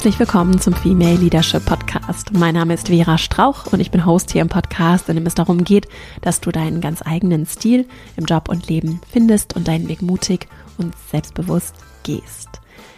[0.00, 2.32] Herzlich willkommen zum Female Leadership Podcast.
[2.32, 5.34] Mein Name ist Vera Strauch und ich bin Host hier im Podcast, in dem es
[5.34, 5.88] darum geht,
[6.22, 7.86] dass du deinen ganz eigenen Stil
[8.16, 10.48] im Job und Leben findest und deinen Weg mutig
[10.78, 12.48] und selbstbewusst gehst.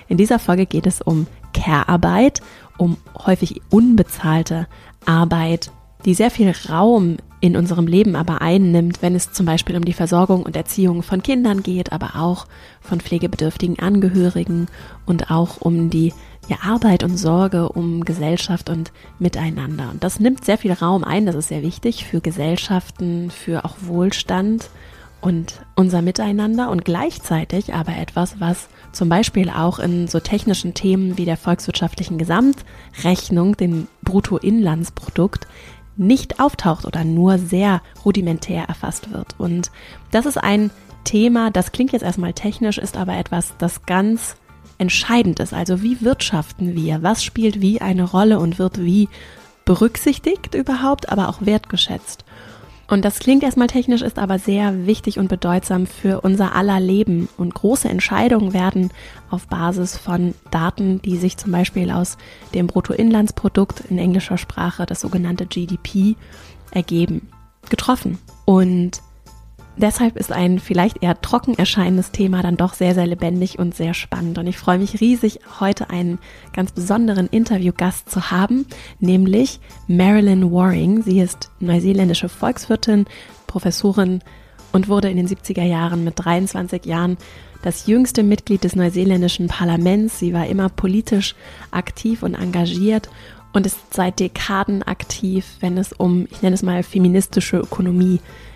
[0.06, 2.41] In dieser Folge geht es um Care-Arbeit,
[2.78, 2.96] um
[3.27, 4.69] häufig unbezahlte
[5.05, 5.73] Arbeit,
[6.05, 9.92] die sehr viel Raum in unserem Leben aber einnimmt, wenn es zum Beispiel um die
[9.92, 12.46] Versorgung und Erziehung von Kindern geht, aber auch
[12.80, 14.69] von pflegebedürftigen Angehörigen
[15.06, 16.12] und auch um die
[16.48, 19.91] ja, Arbeit und Sorge um Gesellschaft und Miteinander.
[19.91, 23.77] Und das nimmt sehr viel Raum ein, das ist sehr wichtig für Gesellschaften, für auch
[23.80, 24.68] Wohlstand
[25.20, 31.16] und unser Miteinander und gleichzeitig aber etwas, was zum Beispiel auch in so technischen Themen
[31.16, 35.46] wie der volkswirtschaftlichen Gesamtrechnung, dem Bruttoinlandsprodukt,
[35.96, 39.37] nicht auftaucht oder nur sehr rudimentär erfasst wird.
[39.38, 39.70] Und
[40.10, 40.70] das ist ein
[41.04, 44.37] Thema, das klingt jetzt erstmal technisch, ist aber etwas, das ganz
[44.78, 45.52] entscheidend ist.
[45.54, 47.02] Also wie wirtschaften wir?
[47.02, 49.09] Was spielt wie eine Rolle und wird wie
[49.64, 52.24] berücksichtigt überhaupt, aber auch wertgeschätzt?
[52.92, 57.26] Und das klingt erstmal technisch, ist aber sehr wichtig und bedeutsam für unser aller Leben.
[57.38, 58.90] Und große Entscheidungen werden
[59.30, 62.18] auf Basis von Daten, die sich zum Beispiel aus
[62.52, 66.16] dem Bruttoinlandsprodukt in englischer Sprache, das sogenannte GDP,
[66.70, 67.28] ergeben,
[67.70, 68.19] getroffen.
[68.44, 69.00] Und
[69.76, 73.94] Deshalb ist ein vielleicht eher trocken erscheinendes Thema dann doch sehr, sehr lebendig und sehr
[73.94, 74.38] spannend.
[74.38, 76.19] Und ich freue mich riesig, heute einen
[76.53, 78.66] ganz besonderen Interviewgast zu haben,
[79.00, 81.03] nämlich Marilyn Waring.
[81.03, 83.06] Sie ist neuseeländische Volkswirtin,
[83.47, 84.20] Professorin
[84.72, 87.16] und wurde in den 70er Jahren mit 23 Jahren
[87.62, 90.19] das jüngste Mitglied des neuseeländischen Parlaments.
[90.19, 91.34] Sie war immer politisch
[91.70, 93.09] aktiv und engagiert
[93.54, 98.51] und ist seit Dekaden aktiv, wenn es um, ich nenne es mal, feministische Ökonomie geht.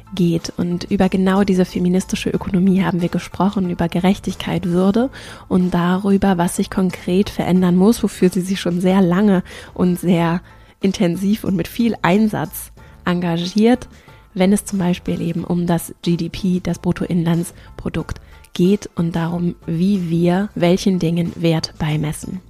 [0.56, 5.10] Und über genau diese feministische Ökonomie haben wir gesprochen, über Gerechtigkeit, Würde
[5.48, 9.42] und darüber, was sich konkret verändern muss, wofür sie sich schon sehr lange
[9.74, 10.40] und sehr
[10.80, 12.72] intensiv und mit viel Einsatz
[13.04, 13.88] engagiert,
[14.34, 18.20] wenn es zum Beispiel eben um das GDP, das Bruttoinlandsprodukt
[18.52, 22.40] geht und darum, wie wir welchen Dingen Wert beimessen.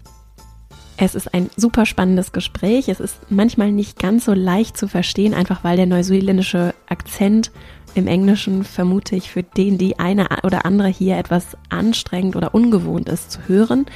[0.98, 2.88] Es ist ein super spannendes Gespräch.
[2.88, 7.50] Es ist manchmal nicht ganz so leicht zu verstehen, einfach weil der neuseeländische Akzent
[7.94, 13.08] im Englischen vermute ich für den, die eine oder andere hier etwas anstrengend oder ungewohnt
[13.08, 13.86] ist zu hören.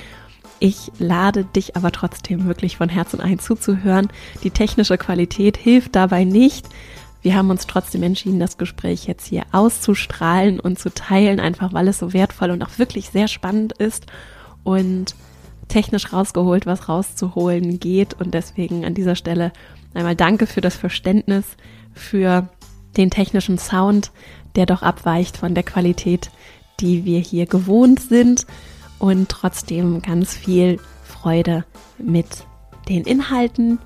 [0.58, 4.08] Ich lade dich aber trotzdem wirklich von Herzen ein zuzuhören.
[4.42, 6.66] Die technische Qualität hilft dabei nicht.
[7.22, 11.88] Wir haben uns trotzdem entschieden, das Gespräch jetzt hier auszustrahlen und zu teilen, einfach weil
[11.88, 14.06] es so wertvoll und auch wirklich sehr spannend ist.
[14.64, 15.14] Und
[15.70, 18.14] technisch rausgeholt, was rauszuholen geht.
[18.14, 19.52] Und deswegen an dieser Stelle
[19.94, 21.44] einmal danke für das Verständnis,
[21.94, 22.48] für
[22.96, 24.10] den technischen Sound,
[24.56, 26.30] der doch abweicht von der Qualität,
[26.80, 28.46] die wir hier gewohnt sind.
[28.98, 31.64] Und trotzdem ganz viel Freude
[31.98, 32.44] mit
[32.88, 33.78] den Inhalten.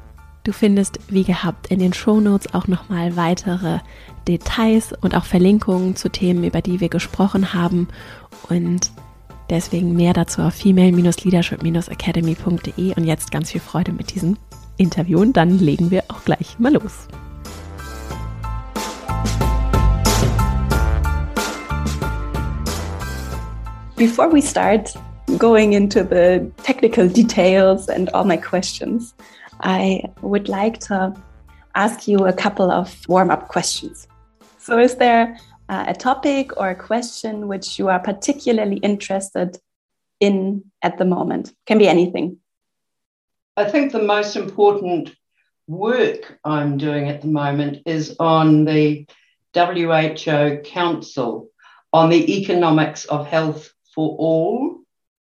[0.43, 3.78] Du findest, wie gehabt, in den Shownotes auch nochmal weitere
[4.27, 7.89] Details und auch Verlinkungen zu Themen, über die wir gesprochen haben.
[8.49, 8.91] Und
[9.50, 14.38] Deswegen mehr dazu auf female-leadership-academy.de und jetzt ganz viel Freude mit diesem
[14.77, 17.06] Interview und dann legen wir auch gleich mal los.
[23.97, 24.93] Before we start
[25.38, 29.15] going into the technical details and all my questions,
[29.60, 31.15] I would like to
[31.75, 34.09] ask you a couple of warm-up questions.
[34.59, 35.37] So is there
[35.69, 39.58] uh, a topic or a question which you are particularly interested
[40.20, 41.52] in at the moment?
[41.66, 42.38] Can be anything.
[43.56, 45.14] I think the most important
[45.66, 49.06] work I'm doing at the moment is on the
[49.54, 51.50] WHO Council
[51.92, 54.80] on the Economics of Health for All,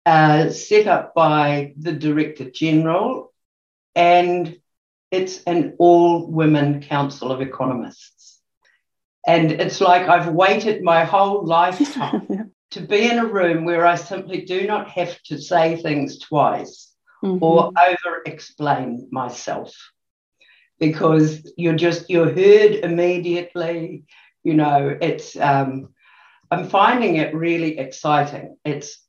[0.08, 3.32] uh, set up by the Director General,
[3.94, 4.60] and
[5.12, 8.15] it's an all women council of economists.
[9.28, 12.44] And it's like I've waited my whole lifetime yeah.
[12.72, 16.94] to be in a room where I simply do not have to say things twice
[17.24, 17.44] mm-hmm.
[17.44, 19.74] or over explain myself
[20.80, 24.04] because you're just, you're heard immediately.
[24.44, 25.90] You know, it's, um,
[26.52, 28.58] I'm finding it really exciting.
[28.64, 29.00] It's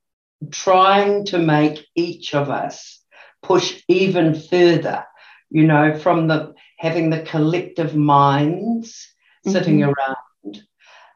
[0.50, 3.02] trying to make each of us
[3.42, 5.04] push even further,
[5.50, 9.08] you know, from the having the collective minds
[9.52, 9.92] sitting mm-hmm.
[9.92, 10.62] around.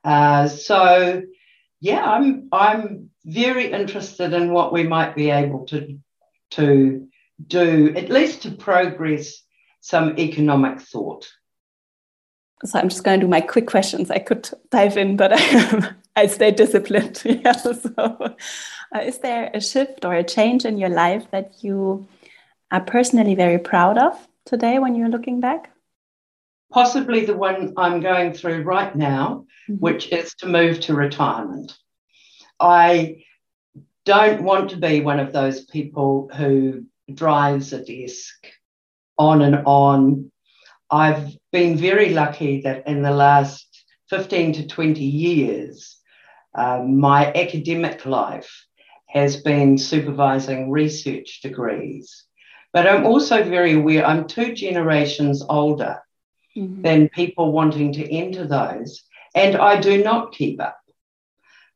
[0.04, 1.22] Uh, so,
[1.80, 5.98] yeah, I'm I'm very interested in what we might be able to
[6.52, 7.08] to
[7.46, 9.42] do, at least to progress
[9.80, 11.30] some economic thought.
[12.64, 14.10] So I'm just going to do my quick questions.
[14.10, 17.22] I could dive in, but I, I stay disciplined.
[17.24, 17.52] yeah.
[17.52, 18.36] So,
[18.94, 22.06] uh, is there a shift or a change in your life that you
[22.70, 25.70] are personally very proud of today when you're looking back?
[26.70, 29.80] Possibly the one I'm going through right now, mm-hmm.
[29.80, 31.76] which is to move to retirement.
[32.58, 33.24] I
[34.04, 38.46] don't want to be one of those people who drives a desk
[39.18, 40.30] on and on.
[40.90, 43.66] I've been very lucky that in the last
[44.08, 45.98] 15 to 20 years,
[46.54, 48.66] um, my academic life
[49.08, 52.24] has been supervising research degrees.
[52.72, 56.00] But I'm also very aware I'm two generations older
[56.56, 56.82] mm-hmm.
[56.82, 59.02] than people wanting to enter those.
[59.34, 60.78] And I do not keep up.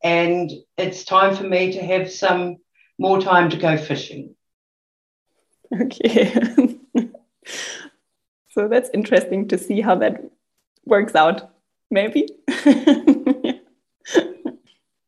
[0.02, 2.56] And it's time for me to have some
[2.98, 4.34] more time to go fishing.
[5.80, 6.32] Okay.
[8.50, 10.22] so that's interesting to see how that
[10.84, 11.50] works out,
[11.90, 12.28] maybe.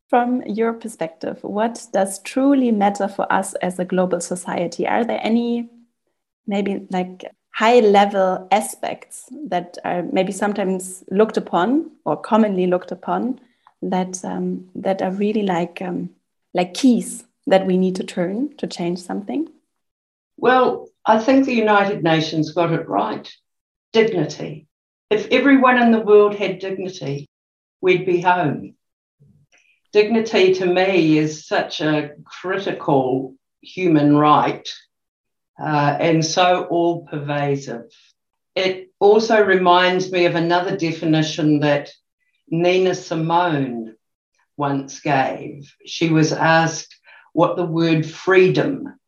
[0.08, 4.86] From your perspective, what does truly matter for us as a global society?
[4.86, 5.68] Are there any
[6.46, 7.24] maybe like
[7.56, 13.40] high level aspects that are maybe sometimes looked upon or commonly looked upon
[13.80, 16.10] that um, that are really like um,
[16.52, 19.48] like keys that we need to turn to change something?
[20.36, 23.26] Well, I think the United Nations got it right.
[23.94, 24.66] Dignity.
[25.08, 27.26] If everyone in the world had dignity,
[27.80, 28.74] we'd be home.
[29.94, 34.68] Dignity to me is such a critical human right
[35.60, 37.90] uh, and so all pervasive.
[38.54, 41.90] It also reminds me of another definition that
[42.48, 43.96] Nina Simone
[44.56, 45.72] once gave.
[45.84, 46.96] She was asked
[47.32, 48.98] what the word freedom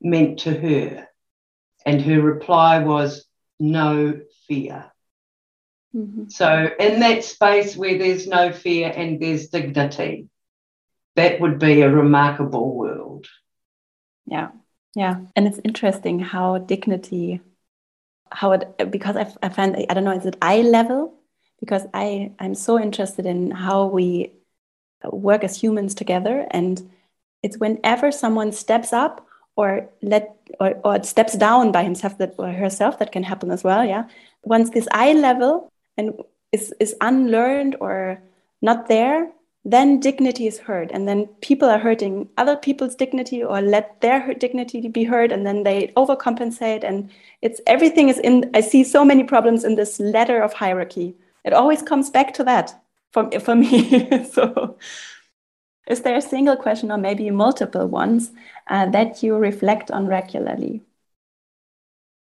[0.00, 1.08] meant to her,
[1.84, 3.26] and her reply was
[3.60, 4.90] no fear.
[5.94, 6.28] Mm-hmm.
[6.28, 10.28] So, in that space where there's no fear and there's dignity,
[11.14, 13.26] that would be a remarkable world.
[14.26, 14.48] Yeah.
[14.96, 17.42] Yeah, and it's interesting how dignity,
[18.32, 21.12] how it because I, I find I don't know is it eye level?
[21.60, 24.32] Because I I'm so interested in how we
[25.04, 26.46] work as humans together.
[26.50, 26.90] And
[27.42, 32.50] it's whenever someone steps up or let or, or steps down by himself that or
[32.50, 34.08] herself that can happen as well yeah.
[34.44, 36.14] Once this eye level and
[36.52, 38.22] is is unlearned or
[38.62, 39.30] not there
[39.66, 44.32] then dignity is hurt and then people are hurting other people's dignity or let their
[44.34, 47.10] dignity be hurt and then they overcompensate and
[47.42, 51.16] it's everything is in i see so many problems in this ladder of hierarchy.
[51.44, 52.80] It always comes back to that
[53.12, 54.08] for, for me.
[54.32, 54.78] So
[55.88, 58.30] is there a single question or maybe multiple ones
[58.68, 60.82] uh, that you reflect on regularly?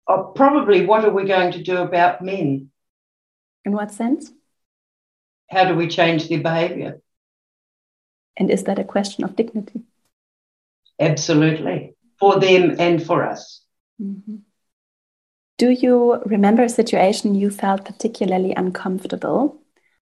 [0.08, 2.70] Oh, probably what are we going to do about men?
[3.66, 4.32] In what sense?
[5.50, 7.03] How do we change their behavior
[8.38, 9.82] and is that a question of dignity?
[11.00, 13.62] Absolutely, for them and for us.
[14.02, 14.38] Mm-hmm.
[15.58, 19.62] Do you remember a situation you felt particularly uncomfortable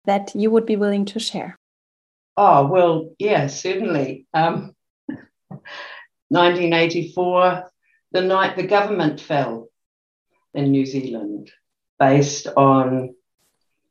[0.05, 1.57] that you would be willing to share?
[2.37, 4.27] Oh, well, yeah, certainly.
[4.33, 4.75] Um,
[6.29, 7.71] 1984,
[8.11, 9.69] the night the government fell
[10.53, 11.51] in New Zealand,
[11.99, 13.13] based on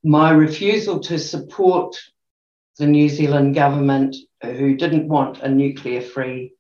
[0.03, 1.97] my refusal to support
[2.78, 6.54] the New Zealand government who didn't want a nuclear free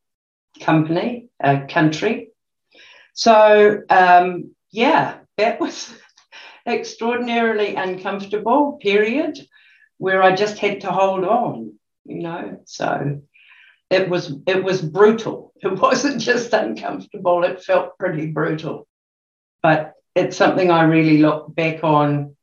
[0.60, 2.28] company, a country.
[3.14, 5.92] So, um, yeah, that was
[6.66, 9.38] extraordinarily uncomfortable period
[9.98, 12.60] where I just had to hold on, you know.
[12.64, 13.20] So
[13.90, 15.52] it was it was brutal.
[15.64, 18.86] It wasn't just uncomfortable, it felt pretty brutal.
[19.62, 22.36] But it's something I really look back on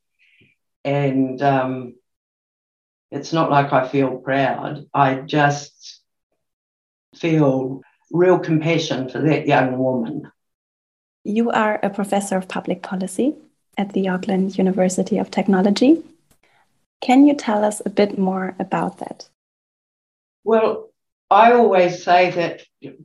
[0.84, 1.96] and um,
[3.12, 4.88] it's not like I feel proud.
[4.94, 6.02] I just
[7.16, 10.32] feel real compassion for that young woman.
[11.24, 13.36] You are a professor of public policy
[13.78, 16.02] at the Auckland University of Technology.
[17.02, 19.28] Can you tell us a bit more about that?
[20.44, 20.90] Well,
[21.30, 22.62] I always say that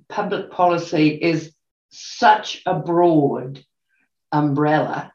[0.09, 1.53] public policy is
[1.91, 3.65] such a broad
[4.33, 5.13] umbrella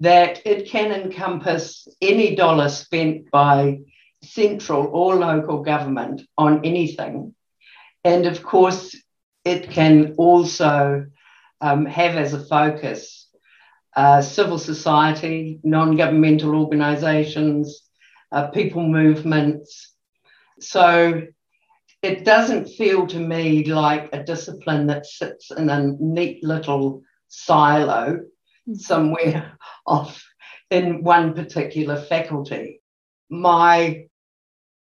[0.00, 3.78] that it can encompass any dollar spent by
[4.22, 7.34] central or local government on anything.
[8.04, 8.94] And of course,
[9.44, 11.06] it can also
[11.60, 13.28] um, have as a focus
[13.96, 17.82] uh, civil society, non governmental organisations,
[18.30, 19.94] uh, people movements.
[20.60, 21.22] So
[22.02, 28.20] it doesn't feel to me like a discipline that sits in a neat little silo
[28.74, 29.56] somewhere
[29.86, 30.22] off
[30.70, 32.80] in one particular faculty.
[33.30, 34.06] My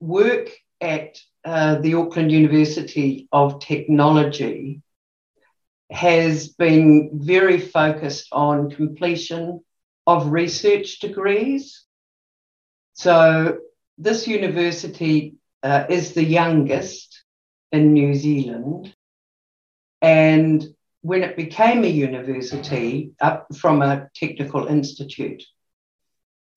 [0.01, 0.51] work
[0.81, 4.83] at uh, the Auckland University of Technology
[5.91, 9.61] has been very focused on completion
[10.07, 11.85] of research degrees.
[12.95, 13.59] So,
[13.99, 17.23] this university uh, is the youngest
[17.73, 18.95] in New Zealand.
[20.03, 20.65] And
[21.05, 25.43] when it became a university up from a technical institute,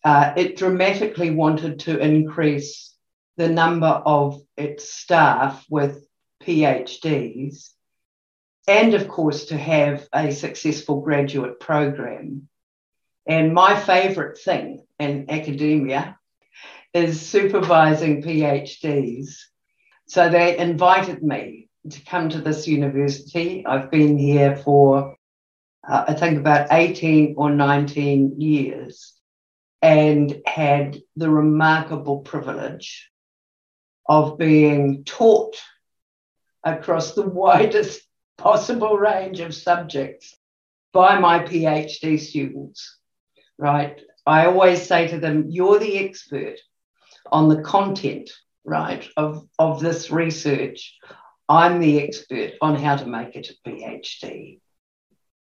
[0.05, 2.95] uh, it dramatically wanted to increase
[3.35, 6.07] the number of its staff with
[6.41, 7.71] PhDs
[8.69, 12.47] and, of course, to have a successful graduate program.
[13.25, 16.17] And my favourite thing in academia
[16.93, 19.39] is supervising PhDs.
[20.07, 23.65] So they invited me to come to this university.
[23.65, 25.15] I've been here for,
[25.87, 29.13] uh, I think, about 18 or 19 years
[29.81, 33.09] and had the remarkable privilege
[34.07, 35.55] of being taught
[36.63, 38.01] across the widest
[38.37, 40.35] possible range of subjects
[40.93, 42.97] by my PhD students,
[43.57, 43.99] right?
[44.25, 46.59] I always say to them, you're the expert
[47.31, 48.29] on the content,
[48.63, 50.97] right, of, of this research.
[51.49, 54.59] I'm the expert on how to make it a PhD.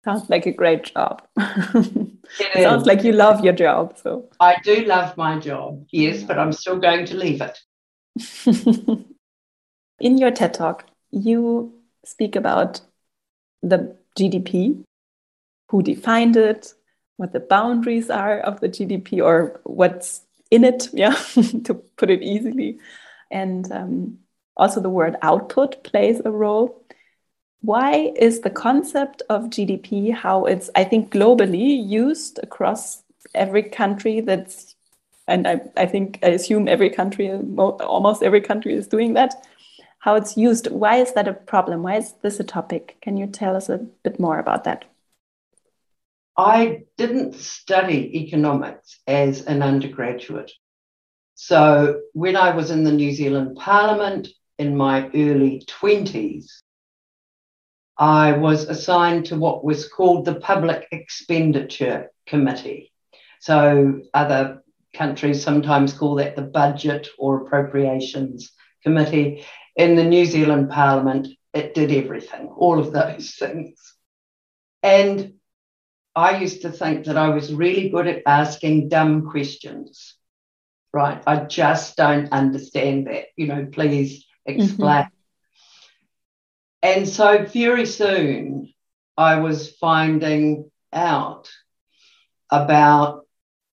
[0.06, 1.24] Sounds like a great job.
[1.38, 2.14] it
[2.64, 3.98] sounds like you love your job.
[3.98, 7.60] So I do love my job, yes, but I'm still going to leave it.
[10.00, 11.74] In your TED talk, you
[12.06, 12.82] speak about
[13.62, 14.84] the GDP,
[15.70, 16.74] who defined it,
[17.18, 21.16] what the boundaries are of the GDP, or what's in it, yeah,
[21.66, 22.80] to put it easily.
[23.32, 24.20] And um,
[24.58, 26.84] also the word output plays a role.
[27.62, 34.22] Why is the concept of GDP, how it's, I think, globally used across every country
[34.22, 34.76] that's,
[35.28, 39.34] and I, I think, I assume every country, almost every country is doing that,
[40.00, 40.68] how it's used.
[40.68, 41.84] Why is that a problem?
[41.84, 42.98] Why is this a topic?
[43.02, 44.86] Can you tell us a bit more about that?
[46.38, 50.52] I didn't study economics as an undergraduate.
[51.34, 56.62] So when I was in the New Zealand Parliament in my early 20s,
[57.98, 62.92] I was assigned to what was called the Public Expenditure Committee.
[63.40, 68.52] So other countries sometimes call that the Budget or Appropriations
[68.84, 69.46] Committee.
[69.76, 73.96] In the New Zealand Parliament, it did everything, all of those things.
[74.84, 75.34] And
[76.16, 80.16] I used to think that I was really good at asking dumb questions,
[80.94, 81.22] right?
[81.28, 83.26] I just don't understand that.
[83.36, 85.04] You know, please explain.
[85.04, 85.08] Mm-hmm.
[86.84, 88.74] And so very soon
[89.18, 91.50] I was finding out
[92.52, 93.26] about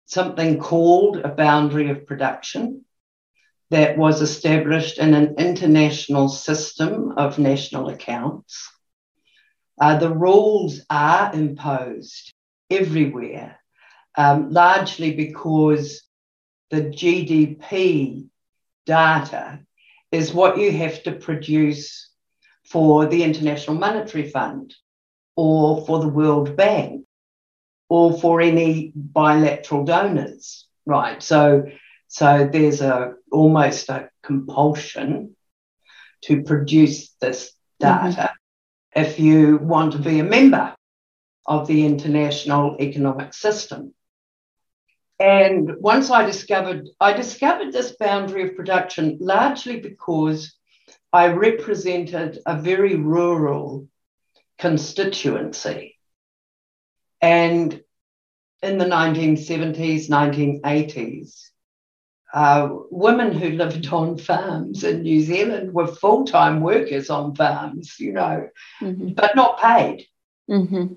[0.07, 2.85] something called a boundary of production
[3.71, 8.71] that was established in an international system of national accounts.
[9.81, 12.33] Uh, the rules are imposed
[12.71, 13.59] everywhere,
[14.17, 16.03] um, largely because
[16.71, 18.29] the GDP
[18.87, 19.61] data
[20.15, 22.11] is what you have to produce
[22.65, 24.75] for the International Monetary Fund
[25.37, 27.05] or for the World Bank
[27.89, 31.23] or for any bilateral donors, right?
[31.23, 31.65] So,
[32.09, 35.37] so there's a almost a compulsion
[36.23, 38.33] to produce this data
[38.95, 39.01] mm-hmm.
[39.01, 40.75] if you want to be a member
[41.47, 43.93] of the international economic system.
[45.21, 50.55] And once I discovered, I discovered this boundary of production largely because
[51.13, 53.89] I represented a very rural
[54.59, 55.97] constituency.
[57.21, 57.81] And
[58.63, 61.51] in the 1970s, 1980s,
[62.33, 68.01] uh, women who lived on farms in New Zealand were full time workers on farms,
[68.01, 68.49] you know,
[68.83, 69.13] mm-hmm.
[69.13, 70.07] but not paid.
[70.51, 70.95] Mm-hmm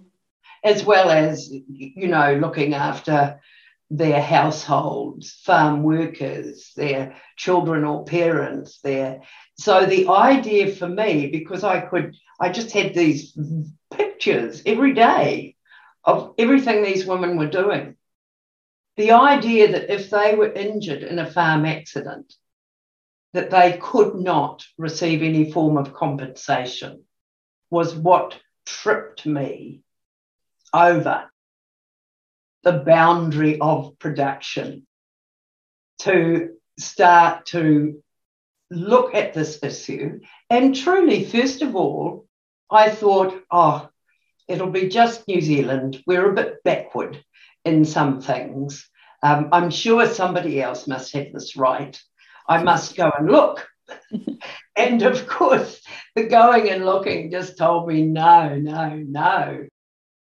[0.63, 3.39] as well as, you know, looking after
[3.89, 9.21] their households, farm workers, their children or parents, their
[9.59, 13.35] so the idea for me, because I could, I just had these
[13.91, 15.55] pictures every day
[16.03, 17.95] of everything these women were doing.
[18.97, 22.33] The idea that if they were injured in a farm accident,
[23.33, 27.03] that they could not receive any form of compensation
[27.69, 29.81] was what tripped me
[30.73, 31.29] over
[32.63, 34.85] the boundary of production
[35.99, 38.01] to start to
[38.69, 40.19] look at this issue.
[40.49, 42.27] And truly, first of all,
[42.69, 43.89] I thought, oh,
[44.47, 46.03] it'll be just New Zealand.
[46.05, 47.23] We're a bit backward
[47.63, 48.89] in some things.
[49.23, 51.99] Um, I'm sure somebody else must have this right.
[52.47, 53.67] I must go and look
[54.75, 55.81] and of course,
[56.15, 59.65] the going and looking just told me no, no, no.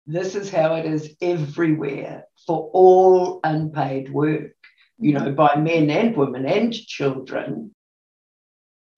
[0.06, 4.54] This is how it is everywhere for all unpaid work,
[4.98, 7.74] you know, by men and women and children.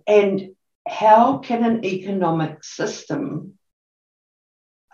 [0.07, 0.55] And
[0.87, 3.59] how can an economic system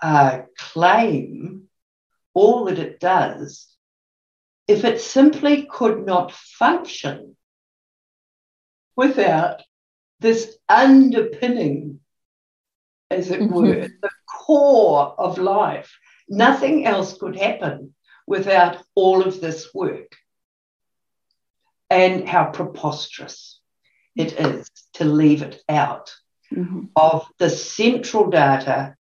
[0.03, 1.69] uh, claim
[2.35, 3.67] all that it does
[4.67, 7.37] if it simply could not function
[8.97, 9.63] without
[10.21, 12.01] this underpinning,
[13.11, 13.55] as it mm-hmm.
[13.55, 15.99] were, the core of life.
[16.31, 17.95] Nothing else could happen
[18.27, 20.17] without all of this work.
[21.91, 23.59] And how preposterous
[24.15, 26.15] it is to leave it out
[26.55, 26.85] mm-hmm.
[26.95, 28.95] of the central data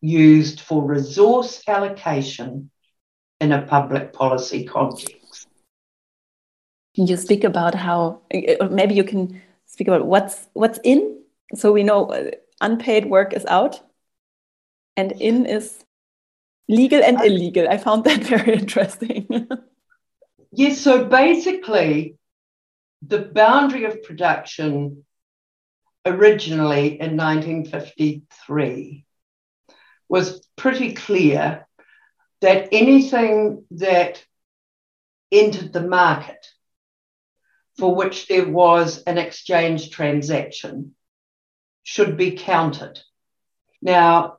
[0.00, 2.70] used for resource allocation
[3.40, 5.48] in a public policy context.
[6.94, 8.20] Can you speak about how,
[8.70, 11.18] maybe you can speak about what's what's in,
[11.54, 12.30] so we know
[12.60, 13.80] unpaid work is out,
[14.96, 15.84] and in is
[16.68, 17.68] legal and uh, illegal.
[17.68, 19.48] I found that very interesting.
[20.52, 22.16] yes, so basically,
[23.02, 25.04] the boundary of production
[26.06, 29.04] originally in 1953
[30.08, 31.66] was pretty clear
[32.40, 34.22] that anything that
[35.32, 36.46] entered the market
[37.78, 40.94] for which there was an exchange transaction
[41.82, 43.00] should be counted.
[43.82, 44.38] Now,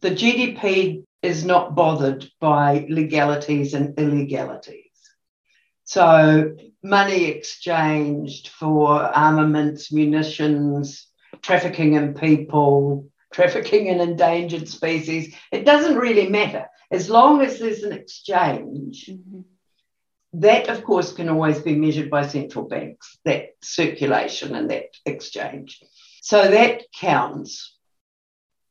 [0.00, 4.90] the GDP is not bothered by legalities and illegalities.
[5.84, 11.06] So, money exchanged for armaments, munitions,
[11.42, 16.66] trafficking in people, trafficking in endangered species, it doesn't really matter.
[16.90, 19.40] As long as there's an exchange, mm-hmm.
[20.34, 25.82] that of course can always be measured by central banks, that circulation and that exchange.
[26.20, 27.73] So that counts.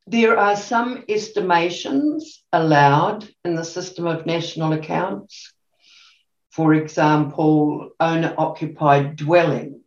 [0.07, 5.53] There are some estimations allowed in the system of national accounts.
[6.51, 9.81] For example, owner occupied dwellings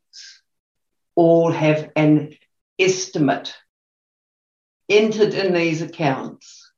[1.15, 2.37] all have an
[2.79, 3.55] estimate
[4.89, 6.71] entered in these accounts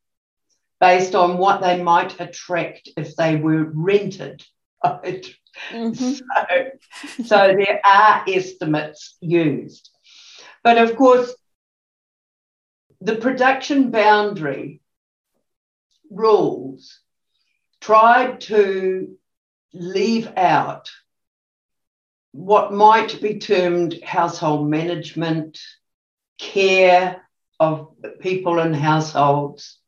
[0.80, 4.44] based on what they might attract if they were rented.
[5.72, 6.12] Mm-hmm.
[6.12, 9.90] So, so there are estimates used.
[10.62, 11.34] But of course,
[13.00, 14.80] the production boundary
[16.10, 17.00] rules
[17.80, 19.16] tried to
[19.72, 20.90] leave out
[22.32, 25.60] what might be termed household management,
[26.38, 27.22] care
[27.60, 27.88] of
[28.20, 29.78] people in households.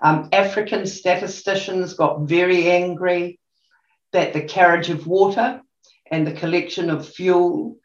[0.00, 3.40] Um, African statisticians got very angry
[4.12, 5.60] that the carriage of water
[6.10, 7.76] and the collection of fuel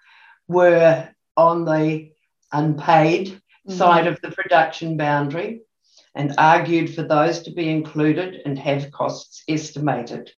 [0.48, 2.12] were on the
[2.52, 3.78] unpaid mm-hmm.
[3.78, 5.62] side of the production boundary
[6.16, 10.32] and argued for those to be included and have costs estimated.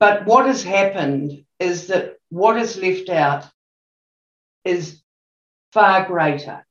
[0.00, 3.46] But what has happened is that what is left out
[4.64, 5.02] is
[5.72, 6.66] far greater,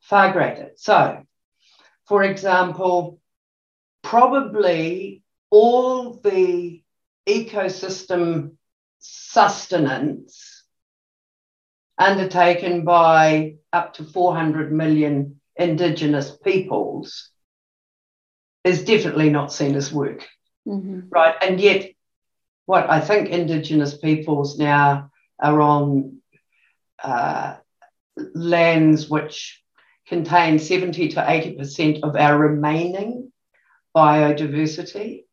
[0.00, 0.70] far greater.
[0.76, 1.22] So,
[2.06, 3.20] for example,
[4.02, 6.82] probably all the
[7.26, 8.52] ecosystem
[8.98, 10.64] sustenance
[11.98, 17.30] undertaken by up to 400 million Indigenous peoples
[18.64, 20.26] is definitely not seen as work.
[20.66, 21.08] Mm-hmm.
[21.10, 21.34] Right.
[21.42, 21.90] And yet,
[22.66, 26.18] what I think Indigenous peoples now are on
[27.02, 27.56] uh,
[28.34, 29.62] lands which
[30.06, 33.32] contain 70 to 80% of our remaining
[33.96, 35.24] biodiversity.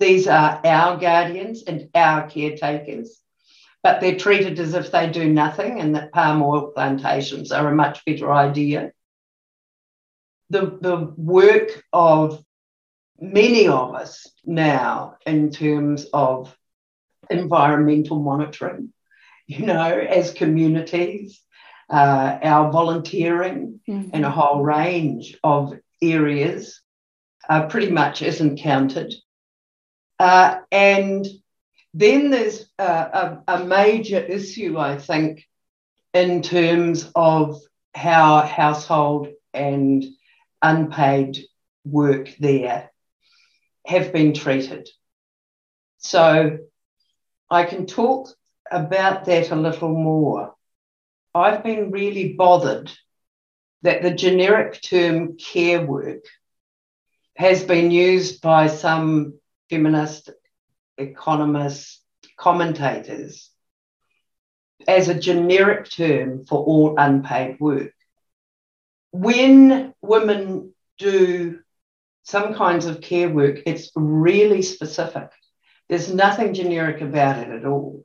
[0.00, 3.20] These are our guardians and our caretakers,
[3.84, 7.74] but they're treated as if they do nothing and that palm oil plantations are a
[7.76, 8.90] much better idea.
[10.48, 12.42] The, the work of
[13.20, 16.56] many of us now in terms of
[17.28, 18.90] environmental monitoring,
[19.46, 21.42] you know, as communities,
[21.90, 24.16] uh, our volunteering mm-hmm.
[24.16, 26.80] in a whole range of areas
[27.50, 29.12] uh, pretty much isn't counted.
[30.18, 31.26] Uh, and
[31.94, 35.46] then there's a, a, major issue, I think,
[36.12, 37.60] in terms of
[37.94, 40.04] how household and
[40.60, 41.38] unpaid
[41.84, 42.90] work there
[43.86, 44.88] have been treated.
[45.98, 46.58] So
[47.48, 48.28] I can talk
[48.68, 50.52] about that a little more.
[51.32, 52.90] I've been really bothered
[53.82, 56.24] that the generic term care work
[57.36, 59.38] has been used by some
[59.70, 60.30] feminist
[60.98, 62.00] economists,
[62.36, 63.50] commentators
[64.86, 67.92] as a generic term for all unpaid work.
[69.12, 71.60] When women do
[72.24, 75.30] some kinds of care work, it's really specific.
[75.88, 78.04] There's nothing generic about it at all.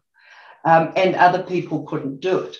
[0.66, 2.58] Um, and other people couldn't do it.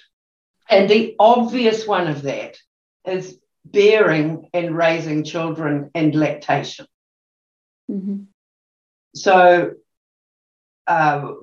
[0.70, 2.58] And the obvious one of that
[3.06, 6.86] is bearing and raising children and lactation.
[7.92, 8.24] Mm-hmm.
[9.16, 9.74] So,
[10.90, 11.34] uh,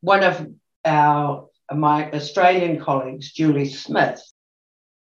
[0.00, 0.48] one of
[0.84, 4.22] our my Australian colleagues, Julie Smith,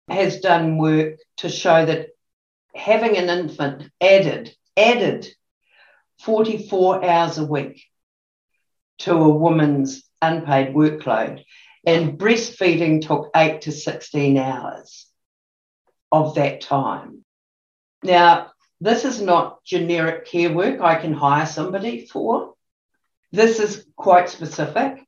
[0.08, 2.08] has done work to show that
[2.74, 5.28] having an infant added added
[6.20, 7.84] 44 hours a week
[8.98, 11.44] to a woman's unpaid workload
[11.84, 15.06] and breastfeeding took 8 to 16 hours
[16.12, 17.24] of that time.
[18.02, 22.55] Now this is not generic care work I can hire somebody for
[23.36, 25.06] this is quite specific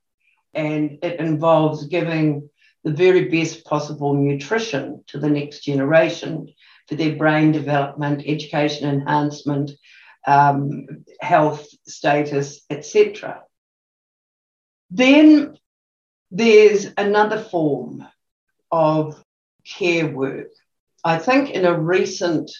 [0.53, 2.49] and it involves giving
[2.83, 6.47] the very best possible nutrition to the next generation
[6.87, 9.71] for their brain development, education enhancement,
[10.25, 10.85] um,
[11.19, 13.41] health status, etc.
[14.89, 15.57] Then
[16.31, 18.07] there's another form
[18.71, 19.21] of
[19.65, 20.51] care work.
[21.03, 22.51] I think in a recent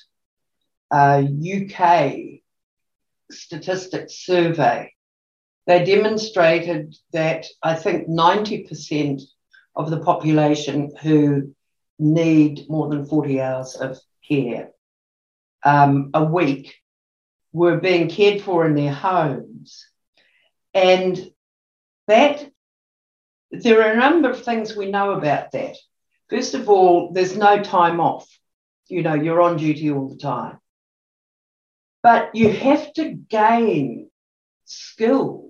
[0.91, 2.13] uh, UK
[3.31, 4.93] statistics survey,
[5.69, 9.21] they demonstrated that I think 90%
[9.75, 11.53] of the population who
[11.99, 14.71] need more than 40 hours of care
[15.63, 16.73] um, a week
[17.53, 19.85] were being cared for in their homes.
[20.73, 21.31] And
[22.07, 22.49] that,
[23.51, 25.75] there are a number of things we know about that.
[26.31, 28.27] First of all, there's no time off.
[28.87, 30.57] You know, you're on duty all the time.
[32.01, 34.09] But you have to gain
[34.65, 35.48] skills.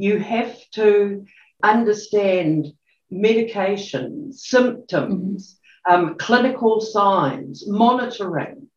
[0.00, 1.26] You have to
[1.62, 2.72] understand
[3.10, 8.68] medication, symptoms, um, clinical signs, monitoring.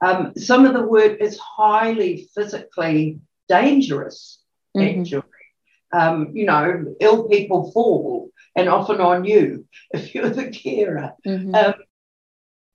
[0.00, 4.40] Um, some of the work is highly physically dangerous,
[4.76, 5.00] mm-hmm.
[5.00, 5.22] actually.
[5.90, 11.14] Um, you know, ill people fall, and often on you if you're the carer.
[11.26, 11.54] Mm-hmm.
[11.56, 11.74] Um,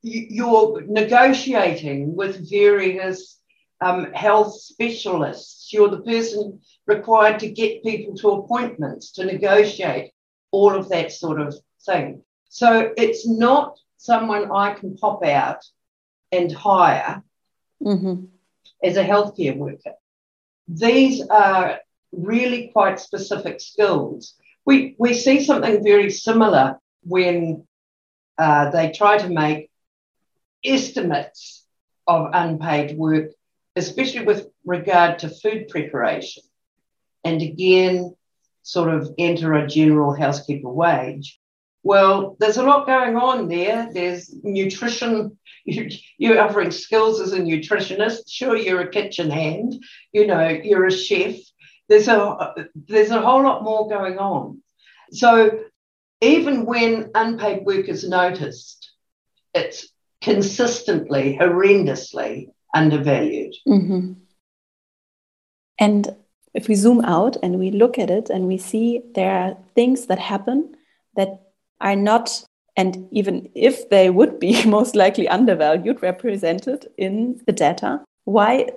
[0.01, 3.39] you, are negotiating with various
[3.79, 5.71] um, health specialists.
[5.71, 10.11] You're the person required to get people to appointments, to negotiate
[10.51, 12.23] all of that sort of thing.
[12.49, 15.63] So it's not someone I can pop out
[16.31, 17.23] and hire
[17.81, 18.25] mm-hmm.
[18.83, 19.93] as a healthcare worker.
[20.67, 21.79] These are
[22.11, 24.35] really quite specific skills.
[24.65, 27.65] We, we see something very similar when
[28.37, 29.69] uh, they try to make
[30.63, 31.65] estimates
[32.07, 33.31] of unpaid work,
[33.75, 36.43] especially with regard to food preparation.
[37.23, 38.15] And again,
[38.63, 41.39] sort of enter a general housekeeper wage.
[41.83, 43.89] Well, there's a lot going on there.
[43.93, 45.37] There's nutrition.
[45.65, 48.23] You're offering skills as a nutritionist.
[48.27, 49.81] Sure, you're a kitchen hand.
[50.11, 51.35] You know, you're a chef.
[51.87, 54.61] There's a there's a whole lot more going on.
[55.11, 55.63] So
[56.19, 58.91] even when unpaid work is noticed,
[59.53, 59.87] it's
[60.21, 63.53] consistently, horrendously undervalued.
[63.67, 64.13] Mm-hmm.
[65.79, 66.15] And
[66.53, 70.05] if we zoom out and we look at it and we see there are things
[70.07, 70.75] that happen
[71.15, 71.41] that
[71.81, 72.43] are not
[72.75, 78.69] and even if they would be most likely undervalued represented in the data why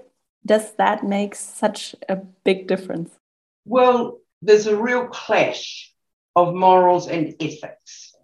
[0.44, 3.10] does that make such a big difference
[3.64, 5.92] well there's a real clash
[6.34, 8.14] of morals and ethics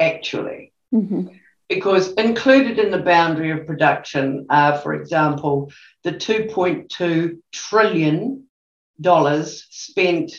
[0.00, 1.28] actually mm-hmm.
[1.68, 5.70] because included in the boundary of production are for example
[6.02, 8.44] the 2.2 trillion
[9.70, 10.32] spent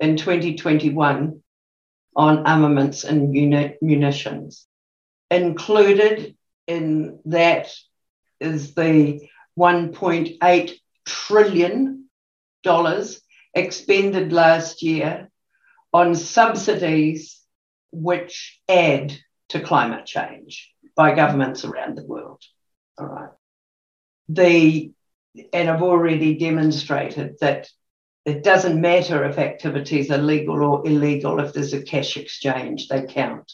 [0.00, 1.42] in 2021
[2.14, 3.30] on armaments and
[3.80, 4.66] munitions.
[5.30, 6.36] Included
[6.66, 7.72] in that
[8.40, 10.72] is the 1.8
[11.06, 12.08] trillion
[12.62, 13.20] dollars
[13.54, 15.30] expended last year
[15.92, 17.40] on subsidies
[17.90, 19.12] which add
[19.50, 22.42] to climate change by governments around the world.
[22.98, 23.30] All right.
[24.28, 24.92] The
[25.52, 27.68] and I've already demonstrated that
[28.24, 33.02] it doesn't matter if activities are legal or illegal, if there's a cash exchange, they
[33.02, 33.52] count.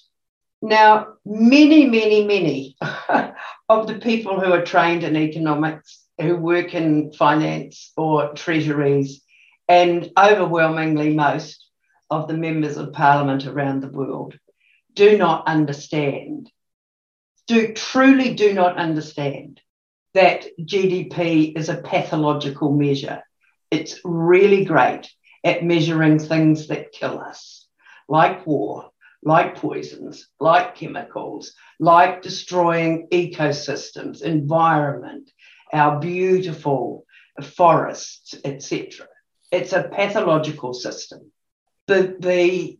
[0.60, 2.76] Now, many, many, many
[3.68, 9.22] of the people who are trained in economics, who work in finance or treasuries,
[9.68, 11.64] and overwhelmingly most
[12.10, 14.38] of the members of parliament around the world
[14.94, 16.50] do not understand,
[17.46, 19.60] do truly do not understand
[20.14, 23.22] that GDP is a pathological measure
[23.70, 25.08] it's really great
[25.44, 27.66] at measuring things that kill us,
[28.08, 28.90] like war,
[29.22, 35.30] like poisons, like chemicals, like destroying ecosystems, environment,
[35.72, 37.04] our beautiful
[37.42, 39.06] forests, etc.
[39.50, 41.30] It's a pathological system.
[41.86, 42.78] The, the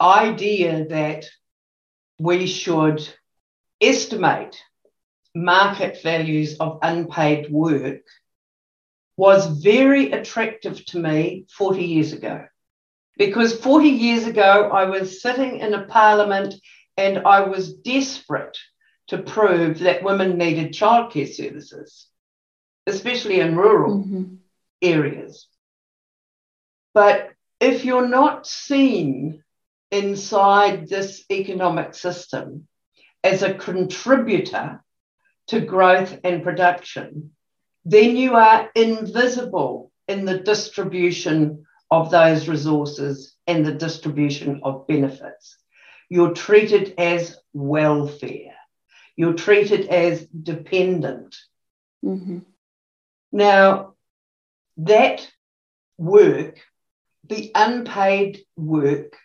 [0.00, 1.26] idea that
[2.18, 3.06] we should
[3.80, 4.56] estimate
[5.34, 8.02] market values of unpaid work
[9.16, 12.44] was very attractive to me 40 years ago.
[13.16, 16.54] Because 40 years ago, I was sitting in a parliament
[16.96, 18.58] and I was desperate
[19.08, 22.08] to prove that women needed childcare services,
[22.86, 24.34] especially in rural mm-hmm.
[24.82, 25.46] areas.
[26.92, 29.42] But if you're not seen
[29.90, 32.66] inside this economic system
[33.22, 34.82] as a contributor
[35.48, 37.33] to growth and production,
[37.84, 45.58] then you are invisible in the distribution of those resources and the distribution of benefits.
[46.08, 48.54] You're treated as welfare.
[49.16, 51.36] You're treated as dependent.
[52.04, 52.38] Mm-hmm.
[53.32, 53.94] Now,
[54.78, 55.30] that
[55.98, 56.60] work,
[57.28, 59.16] the unpaid work,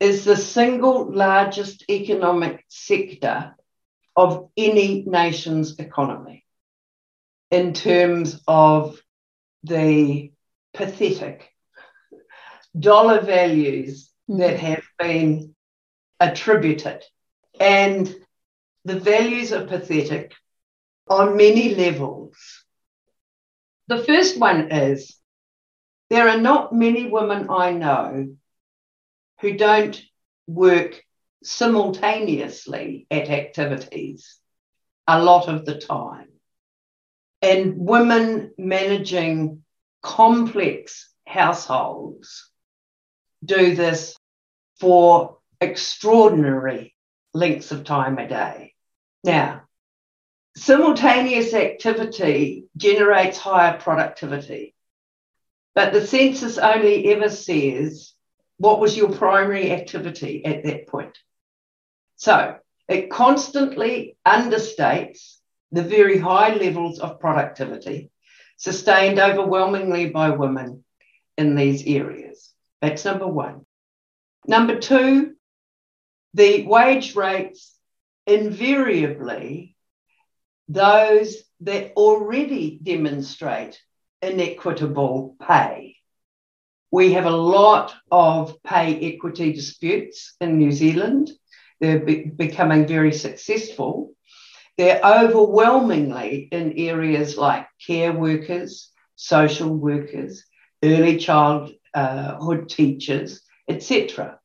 [0.00, 3.54] is the single largest economic sector
[4.16, 6.43] of any nation's economy
[7.50, 9.00] in terms of
[9.62, 10.32] the
[10.72, 11.50] pathetic
[12.78, 14.38] dollar values mm.
[14.38, 15.54] that have been
[16.20, 17.02] attributed.
[17.58, 18.14] And
[18.84, 20.32] the values are pathetic
[21.08, 22.36] on many levels.
[23.86, 25.16] The first one is
[26.10, 28.34] there are not many women I know
[29.40, 30.00] who don't
[30.46, 31.02] work
[31.42, 34.38] simultaneously at activities
[35.06, 36.28] a lot of the time.
[37.44, 39.64] And women managing
[40.00, 42.50] complex households
[43.44, 44.16] do this
[44.80, 46.94] for extraordinary
[47.34, 48.72] lengths of time a day.
[49.24, 49.64] Now,
[50.56, 54.74] simultaneous activity generates higher productivity,
[55.74, 58.14] but the census only ever says
[58.56, 61.18] what was your primary activity at that point.
[62.16, 62.56] So
[62.88, 65.40] it constantly understates
[65.74, 68.10] the very high levels of productivity
[68.56, 70.84] sustained overwhelmingly by women
[71.36, 72.52] in these areas.
[72.80, 73.66] That's number one.
[74.46, 75.34] Number two,
[76.34, 77.74] the wage rates
[78.26, 79.76] invariably
[80.68, 83.80] those that already demonstrate
[84.22, 85.96] inequitable pay.
[86.90, 91.30] We have a lot of pay equity disputes in New Zealand.
[91.80, 94.14] They're be- becoming very successful.
[94.76, 100.44] They're overwhelmingly in areas like care workers, social workers,
[100.82, 104.40] early childhood teachers, etc.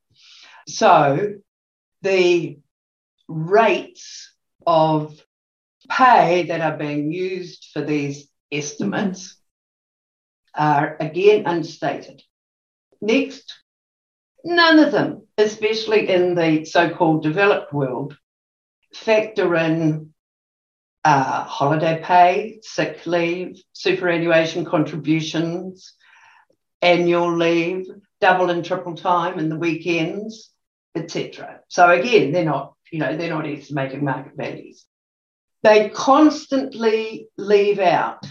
[0.67, 1.33] So
[2.03, 2.59] the
[3.27, 4.31] rates
[4.67, 5.19] of
[5.89, 9.35] pay that are being used for these estimates
[10.55, 12.21] are again unstated.
[13.01, 13.53] Next,
[14.43, 18.15] none of them, especially in the so called developed world,
[18.93, 20.13] factor in
[21.05, 25.93] uh, holiday pay, sick leave, superannuation contributions,
[26.81, 27.85] annual leave,
[28.21, 30.51] double and triple time in the weekends,
[30.95, 31.61] etc.
[31.67, 34.85] So again, they're not, you know, they're not estimating market values.
[35.63, 38.25] They constantly leave out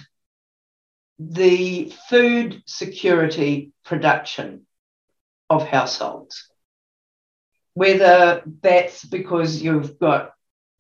[1.19, 4.67] the food security production
[5.51, 6.49] of households.
[7.75, 10.33] Whether that's because you've got,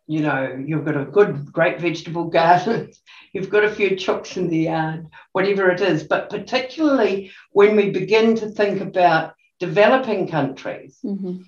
[0.08, 2.90] you know, you've got a good, great vegetable garden,
[3.32, 6.02] you've got a few chooks in the yard, whatever it is.
[6.02, 11.42] But particularly when we begin to think about developing countries, mm-hmm.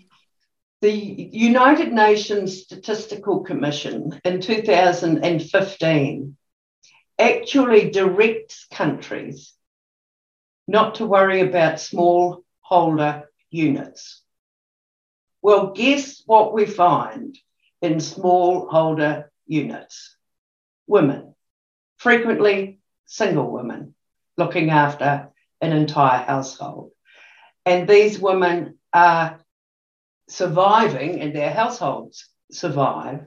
[0.82, 6.36] the United Nations Statistical Commission in 2015
[7.18, 9.54] actually directs countries
[10.68, 14.22] not to worry about smallholder units.
[15.40, 17.38] Well, guess what we find
[17.82, 20.16] in smallholder units?
[20.86, 21.34] Women,
[21.96, 23.94] frequently single women,
[24.36, 26.92] looking after an entire household.
[27.66, 29.40] And these women are
[30.28, 33.26] surviving and their households survive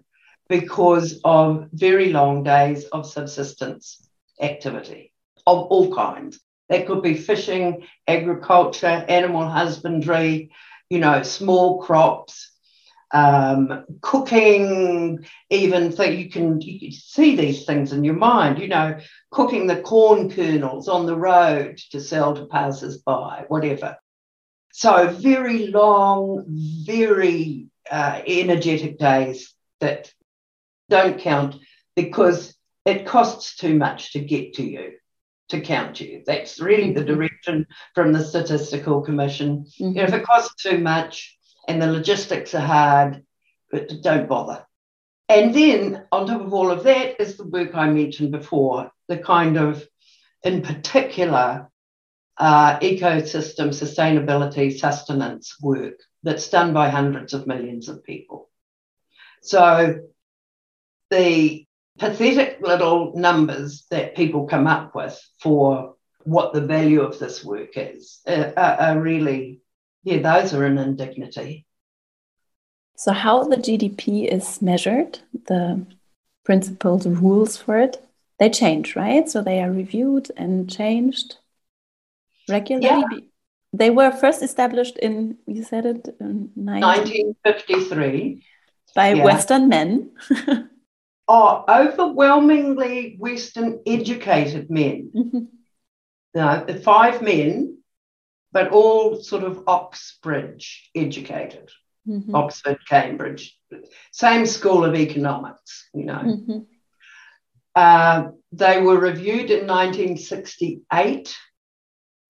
[0.50, 4.08] because of very long days of subsistence
[4.42, 5.12] activity
[5.46, 6.40] of all kinds.
[6.70, 10.52] That could be fishing, agriculture, animal husbandry,
[10.90, 12.52] you know, small crops,
[13.14, 18.68] um, cooking, even so you can you can see these things in your mind, you
[18.68, 19.00] know,
[19.32, 23.98] cooking the corn kernels on the road to sell to passers by, whatever.
[24.74, 30.12] so very long, very uh, energetic days that
[30.90, 31.56] don't count
[31.96, 34.94] because it costs too much to get to you,
[35.50, 36.24] to count you.
[36.26, 37.14] That's really the mm-hmm.
[37.14, 39.66] direction from the Statistical Commission.
[39.66, 39.84] Mm-hmm.
[39.84, 43.24] You know, if it costs too much and the logistics are hard,
[43.72, 44.66] but don't bother.
[45.30, 49.18] And then on top of all of that is the work I mentioned before, the
[49.18, 49.88] kind of,
[50.44, 51.70] in particular,
[52.38, 58.50] uh, ecosystem sustainability sustenance work that's done by hundreds of millions of people.
[59.42, 60.00] So
[61.10, 61.66] the
[62.00, 67.72] pathetic little numbers that people come up with for what the value of this work
[67.76, 69.62] is uh, are, are really,
[70.04, 71.66] yeah, those are an indignity.
[72.96, 75.86] So, how the GDP is measured, the
[76.44, 78.04] principles, rules for it,
[78.40, 79.28] they change, right?
[79.30, 81.38] So, they are reviewed and changed
[82.50, 83.06] regularly.
[83.12, 83.20] Yeah.
[83.76, 88.44] They were first established in, you said it, in 1953
[88.96, 89.24] by yeah.
[89.24, 90.12] Western men.
[91.28, 95.12] oh, overwhelmingly Western educated men.
[95.16, 95.40] Mm-hmm.
[96.36, 97.73] No, five men,
[98.54, 101.70] but all sort of Oxbridge educated
[102.08, 102.36] mm-hmm.
[102.36, 103.58] Oxford, Cambridge,
[104.12, 106.22] same school of economics, you know.
[106.24, 106.60] Mm-hmm.
[107.76, 111.36] Uh, they were reviewed in 1968,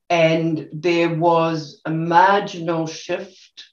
[0.09, 3.65] and there was a marginal shift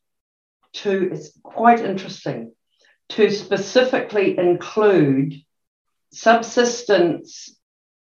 [0.72, 2.52] to, it's quite interesting,
[3.10, 5.34] to specifically include
[6.12, 7.56] subsistence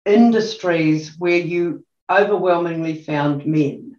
[0.06, 3.91] industries where you overwhelmingly found men.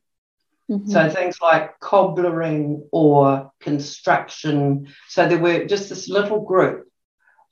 [0.72, 0.90] Mm-hmm.
[0.90, 4.88] So things like cobblering or construction.
[5.08, 6.88] So there were just this little group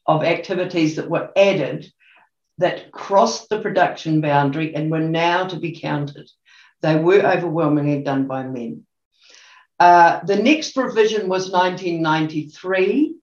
[0.06, 1.92] of activities that were added
[2.56, 6.30] that crossed the production boundary and were now to be counted.
[6.80, 8.86] They were overwhelmingly done by men.
[9.78, 13.16] Uh, the next revision was 1993,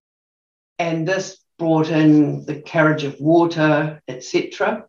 [0.78, 4.86] and this brought in the carriage of water, etc.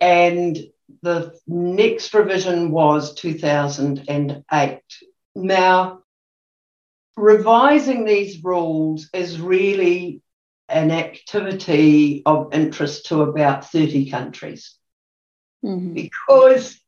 [0.00, 0.56] And
[1.02, 4.80] the next revision was 2008.
[5.34, 6.02] Now,
[7.16, 10.22] revising these rules is really
[10.68, 14.76] an activity of interest to about 30 countries
[15.64, 15.94] mm-hmm.
[15.94, 16.80] because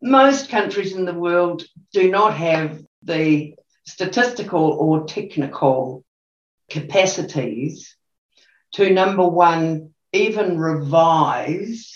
[0.00, 3.54] most countries in the world do not have the
[3.86, 6.04] statistical or technical
[6.70, 7.96] capacities
[8.72, 11.93] to number one, even revise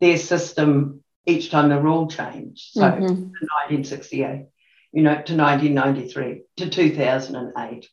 [0.00, 2.72] their system each time the rule changed.
[2.72, 3.04] So mm-hmm.
[3.04, 4.46] 1968,
[4.92, 7.88] you know, to 1993, to 2008.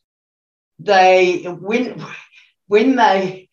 [0.79, 2.03] They, when,
[2.67, 3.49] when they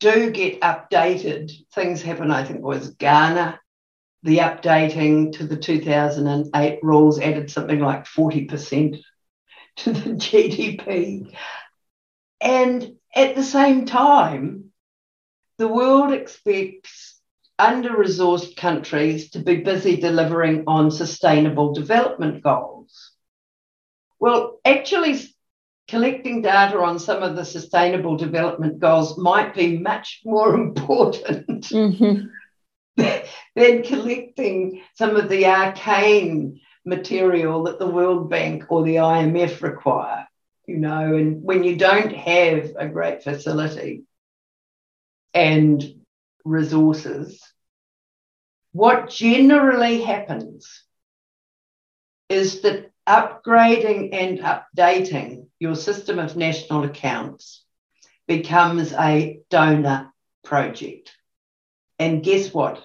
[0.00, 3.60] do get updated, things happen, I think it was Ghana,
[4.22, 9.02] the updating to the 2008 rules added something like 40%
[9.76, 11.36] to the GDP.
[12.40, 14.72] And at the same time,
[15.58, 17.13] the world expects
[17.58, 23.12] under resourced countries to be busy delivering on sustainable development goals.
[24.18, 25.20] Well, actually,
[25.88, 32.26] collecting data on some of the sustainable development goals might be much more important mm-hmm.
[33.54, 40.26] than collecting some of the arcane material that the World Bank or the IMF require.
[40.66, 44.04] You know, and when you don't have a great facility
[45.34, 45.82] and
[46.44, 47.40] resources,
[48.72, 50.82] what generally happens
[52.28, 57.64] is that upgrading and updating your system of national accounts
[58.26, 60.10] becomes a donor
[60.42, 61.12] project.
[61.98, 62.82] And guess what?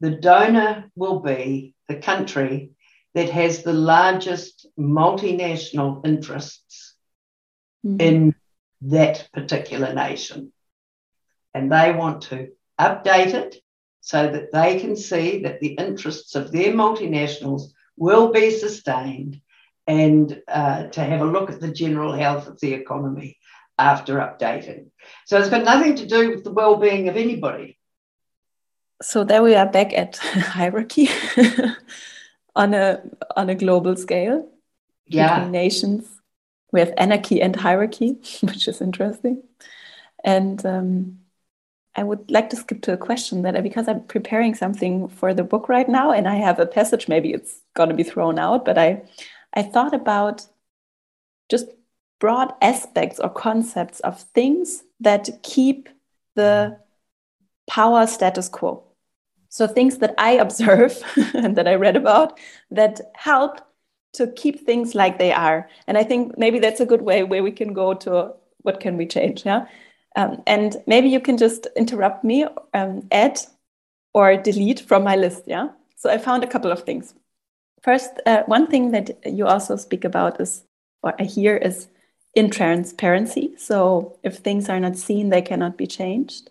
[0.00, 2.70] The donor will be the country
[3.14, 6.94] that has the largest multinational interests
[7.86, 8.00] mm-hmm.
[8.00, 8.34] in
[8.82, 10.52] that particular nation
[11.54, 12.50] and they want to
[12.80, 13.56] update it
[14.00, 19.40] so that they can see that the interests of their multinationals will be sustained
[19.86, 23.38] and uh, to have a look at the general health of the economy
[23.78, 24.86] after updating.
[25.26, 27.78] So it's got nothing to do with the well-being of anybody.
[29.02, 31.08] So there we are back at hierarchy
[32.56, 33.02] on a
[33.36, 34.48] on a global scale
[35.06, 35.34] yeah.
[35.34, 36.08] between nations.
[36.72, 39.42] We have anarchy and hierarchy, which is interesting.
[40.24, 41.18] And um,
[41.96, 45.44] I would like to skip to a question that because I'm preparing something for the
[45.44, 48.64] book right now and I have a passage, maybe it's going to be thrown out,
[48.64, 49.02] but I,
[49.54, 50.46] I thought about
[51.48, 51.66] just
[52.18, 55.88] broad aspects or concepts of things that keep
[56.34, 56.78] the
[57.68, 58.82] power status quo.
[59.48, 61.00] So things that I observe
[61.34, 62.38] and that I read about
[62.70, 63.60] that help
[64.14, 65.68] to keep things like they are.
[65.86, 68.32] And I think maybe that's a good way where we can go to
[68.62, 69.44] what can we change.
[69.44, 69.66] Yeah.
[70.16, 73.40] Um, and maybe you can just interrupt me, um, add
[74.12, 75.42] or delete from my list.
[75.46, 75.68] Yeah.
[75.96, 77.14] So I found a couple of things.
[77.82, 80.64] First, uh, one thing that you also speak about is,
[81.02, 81.88] or I hear is
[82.36, 83.58] intransparency.
[83.58, 86.50] So if things are not seen, they cannot be changed.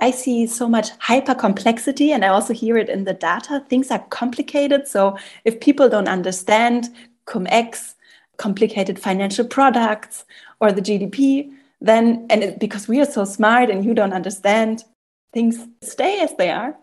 [0.00, 3.64] I see so much hyper complexity, and I also hear it in the data.
[3.68, 4.88] Things are complicated.
[4.88, 6.88] So if people don't understand
[7.26, 7.96] cum-ex,
[8.38, 10.24] complicated financial products,
[10.58, 14.84] or the GDP, then, and it, because we are so smart and you don't understand,
[15.32, 16.76] things stay as they are.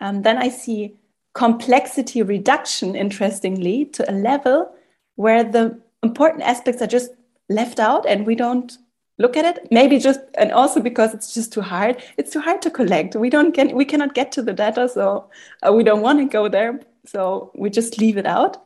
[0.00, 0.96] Um, then I see
[1.34, 4.72] complexity reduction, interestingly, to a level
[5.16, 7.10] where the important aspects are just
[7.48, 8.78] left out and we don't
[9.18, 9.68] look at it.
[9.70, 13.14] Maybe just and also because it's just too hard it's too hard to collect.
[13.14, 15.30] We don't get we cannot get to the data so
[15.66, 16.80] uh, we don't want to go there.
[17.06, 18.64] So we just leave it out.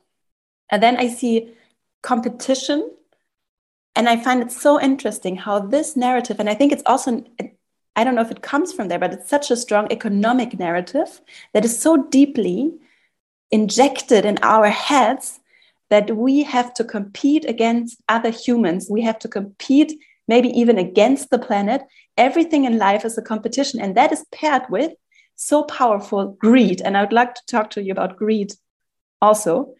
[0.70, 1.54] And then i see
[2.02, 2.90] competition
[3.98, 7.22] and i find it so interesting how this narrative and i think it's also
[7.96, 11.20] i don't know if it comes from there but it's such a strong economic narrative
[11.52, 12.72] that is so deeply
[13.50, 15.40] injected in our heads
[15.90, 19.92] that we have to compete against other humans we have to compete
[20.28, 21.82] maybe even against the planet.
[22.16, 24.92] Everything in life is a competition, and that is paired with
[25.34, 26.82] so powerful greed.
[26.82, 28.52] And I would like to talk to you about greed
[29.20, 29.74] also.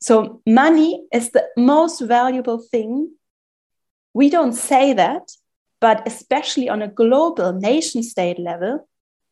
[0.00, 3.14] So, money is the most valuable thing.
[4.14, 5.30] We don't say that,
[5.80, 8.88] but especially on a global nation state level,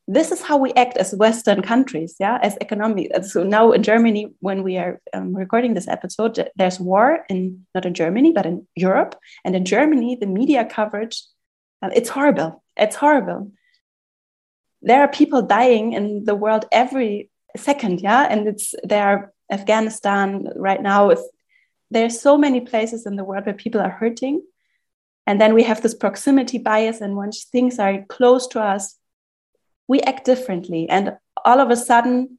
[0.09, 3.09] this is how we act as Western countries, yeah, as economy.
[3.23, 7.87] So now in Germany, when we are um, recording this episode, there's war in not
[7.87, 9.15] in Germany but in Europe,
[9.45, 11.23] and in Germany, the media coverage,
[11.83, 12.63] uh, it's horrible.
[12.77, 13.53] It's horrible.
[14.83, 20.49] There are people dying in the world every second, yeah, and it's there are Afghanistan
[20.57, 21.11] right now.
[21.11, 21.23] Is
[21.93, 24.43] there's so many places in the world where people are hurting,
[25.27, 28.99] and then we have this proximity bias, and once things are close to us
[29.89, 30.89] we act differently.
[30.89, 32.39] And all of a sudden,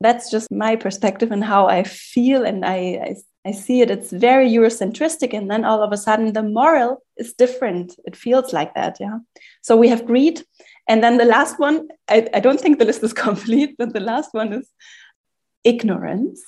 [0.00, 3.90] that's just my perspective and how I feel and I, I, I see it.
[3.90, 5.32] It's very Eurocentristic.
[5.32, 7.94] And then all of a sudden, the moral is different.
[8.04, 8.98] It feels like that.
[9.00, 9.18] Yeah.
[9.62, 10.44] So we have greed.
[10.88, 14.00] And then the last one, I, I don't think the list is complete, but the
[14.00, 14.68] last one is
[15.64, 16.42] ignorance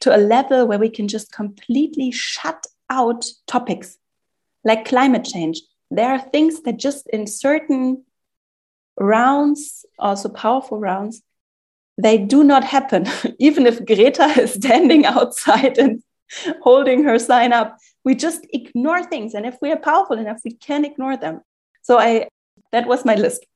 [0.00, 3.98] to a level where we can just completely shut out topics
[4.66, 5.62] like climate change.
[5.90, 8.04] There are things that just in certain
[8.98, 11.22] rounds, also powerful rounds,
[11.96, 13.06] they do not happen.
[13.38, 16.02] Even if Greta is standing outside and
[16.62, 19.34] holding her sign up, we just ignore things.
[19.34, 21.40] And if we are powerful enough, we can ignore them.
[21.82, 22.28] So I
[22.72, 23.46] that was my list.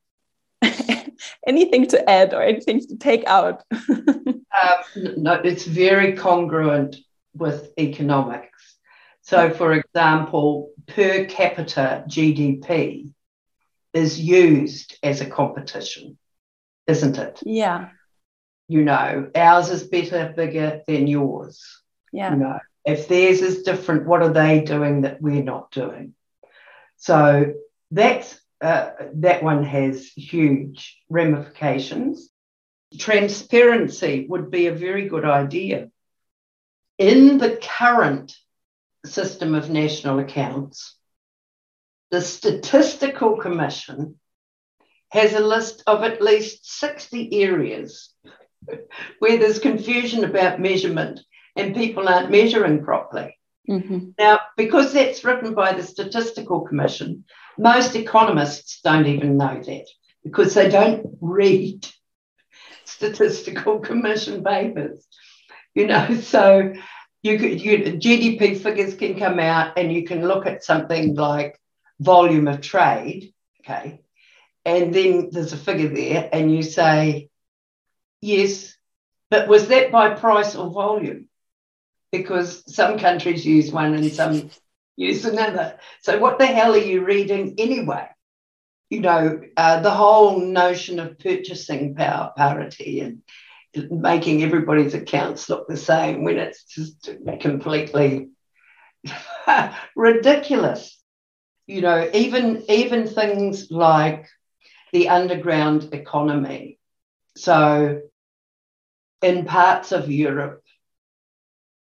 [1.47, 3.65] anything to add or anything to take out?
[3.73, 4.77] uh,
[5.17, 6.97] no, it's very congruent
[7.35, 8.60] with economics.
[9.31, 13.13] So, for example, per capita GDP
[13.95, 16.19] is used as a competition,
[16.89, 17.41] isn't it?
[17.47, 17.91] Yeah.
[18.67, 21.65] You know, ours is better, bigger than yours.
[22.13, 22.33] Yeah.
[22.33, 26.15] You know, if theirs is different, what are they doing that we're not doing?
[26.97, 27.55] So
[27.93, 32.31] that's uh, that one has huge ramifications.
[32.99, 35.89] Transparency would be a very good idea.
[36.99, 38.37] In the current
[39.05, 40.97] system of national accounts,
[42.11, 44.19] the Statistical Commission
[45.11, 48.13] has a list of at least 60 areas
[49.19, 51.21] where there's confusion about measurement
[51.57, 53.37] and people aren't measuring properly.
[53.69, 54.11] Mm-hmm.
[54.19, 57.25] Now, because that's written by the Statistical Commission,
[57.59, 59.87] most economists don't even know that
[60.25, 61.87] because they don't read
[62.85, 65.07] Statistical Commission papers.
[65.75, 66.73] You know, so
[67.23, 71.61] you could you, GDP figures can come out and you can look at something like
[71.99, 74.01] volume of trade, okay,
[74.65, 77.29] and then there's a figure there, and you say,
[78.21, 78.77] yes,
[79.31, 81.29] but was that by price or volume?
[82.11, 84.51] Because some countries use one and some
[84.97, 85.79] use another.
[86.03, 88.09] So, what the hell are you reading anyway?
[88.89, 93.23] You know, uh, the whole notion of purchasing power parity and
[93.91, 97.11] making everybody's accounts look the same when it's just
[97.41, 98.31] completely
[99.97, 101.01] ridiculous
[101.71, 104.27] you know, even even things like
[104.93, 106.81] the underground economy.
[107.37, 108.01] So,
[109.23, 110.63] in parts of Europe,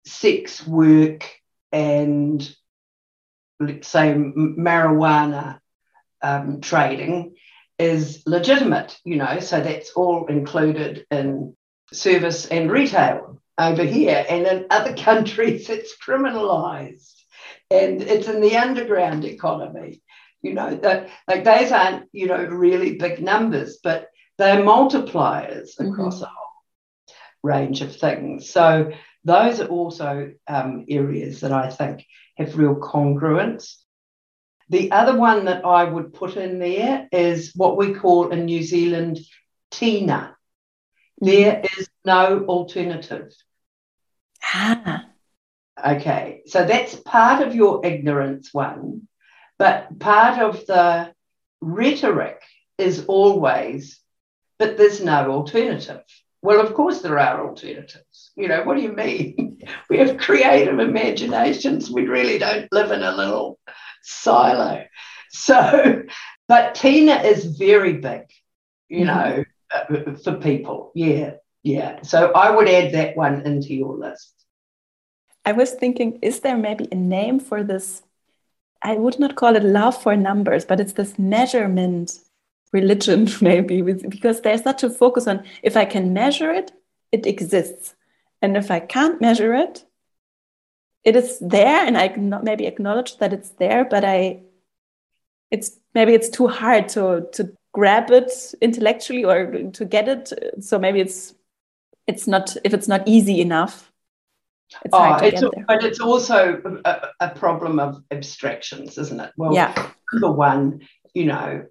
[0.07, 1.29] sex work
[1.73, 2.49] and
[3.59, 5.59] let's say marijuana
[6.23, 7.35] um, trading
[7.77, 11.57] is legitimate, you know, so that's all included in
[11.93, 14.25] service and retail over here.
[14.29, 17.13] And in other countries, it's criminalized
[17.71, 20.03] and it's in the underground economy.
[20.43, 25.93] You know, that like those aren't, you know, really big numbers, but they're multipliers mm-hmm.
[25.93, 26.25] across mm-hmm.
[26.25, 28.51] a whole range of things.
[28.51, 28.91] So
[29.25, 32.05] those are also um, areas that I think
[32.37, 33.77] have real congruence.
[34.69, 38.63] The other one that I would put in there is what we call in New
[38.63, 39.21] Zealand
[39.71, 40.37] TINA.
[41.23, 43.33] There is no alternative.
[44.43, 45.05] Ah.
[45.87, 49.07] Okay, so that's part of your ignorance one,
[49.57, 51.15] but part of the
[51.61, 52.43] rhetoric
[52.77, 54.01] is always,
[54.59, 56.03] but there's no alternative.
[56.43, 58.33] Well, of course, there are alternatives.
[58.35, 59.61] You know, what do you mean?
[59.89, 61.89] we have creative imaginations.
[61.89, 63.61] We really don't live in a little
[64.03, 64.87] silo.
[65.31, 66.03] So,
[66.49, 68.23] but Tina is very big,
[68.89, 69.07] you mm-hmm.
[69.07, 69.45] know,
[69.75, 70.93] uh, for people.
[70.95, 72.03] Yeah, yeah.
[72.03, 74.33] So I would add that one into your list.
[75.45, 78.03] I was thinking, is there maybe a name for this?
[78.83, 82.19] I would not call it love for numbers, but it's this measurement
[82.73, 86.73] religion, maybe, because there's such a focus on if I can measure it,
[87.11, 87.95] it exists.
[88.41, 89.85] And if I can't measure it,
[91.05, 94.43] it is there, and I maybe acknowledge that it's there, but I,
[95.51, 100.33] it's maybe it's too hard to to grab it intellectually or to get it.
[100.61, 101.35] So maybe it's
[102.07, 103.91] it's not if it's not easy enough.
[104.85, 109.31] It's oh, it's, but it's also a, a, problem of abstractions, isn't it?
[109.37, 109.91] Well, yeah.
[110.15, 110.81] number one,
[111.13, 111.67] you know,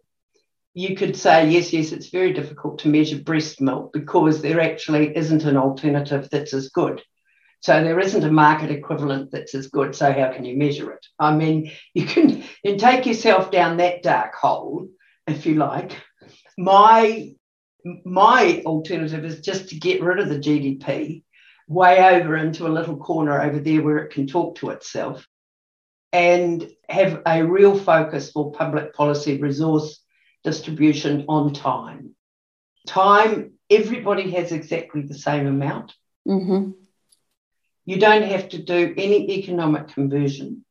[0.75, 5.17] you could say, yes, yes, it's very difficult to measure breast milk because there actually
[5.17, 7.01] isn't an alternative that's as good.
[7.61, 9.95] So there isn't a market equivalent that's as good.
[9.95, 11.05] So how can you measure it?
[11.19, 14.87] I mean, you can, you take yourself down that dark hole,
[15.27, 16.01] if you like.
[16.57, 17.33] My
[18.05, 21.23] my alternative is just to get rid of the GDP
[21.67, 25.25] way over into a little corner over there where it can talk to itself
[26.13, 30.03] and have a real focus for public policy resource
[30.43, 32.13] distribution on time.
[32.87, 35.93] Time, everybody has exactly the same amount.
[36.27, 36.71] Mm-hmm.
[37.85, 40.65] You don't have to do any economic conversion.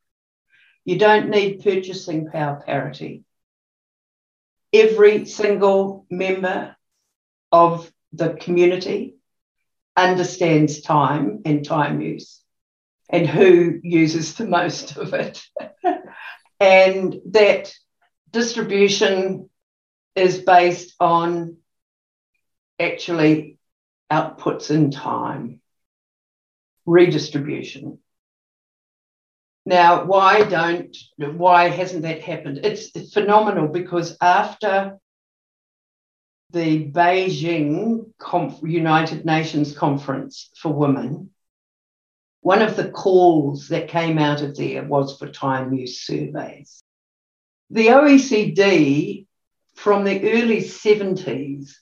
[0.85, 3.23] You don't need purchasing power parity.
[4.73, 6.75] Every single member
[7.51, 9.15] of the community
[9.97, 12.41] understands time and time use
[13.09, 15.41] and who uses the most of it.
[16.59, 17.73] and that
[18.31, 19.49] distribution
[20.15, 21.57] is based on
[22.79, 23.57] actually
[24.11, 25.61] outputs in time,
[26.85, 27.99] redistribution.
[29.65, 32.61] Now, why don't, why hasn't that happened?
[32.63, 34.97] It's phenomenal because after
[36.49, 41.29] the Beijing Conf- United Nations Conference for Women,
[42.41, 46.81] one of the calls that came out of there was for time use surveys.
[47.69, 49.27] The OECD
[49.75, 51.75] from the early 70s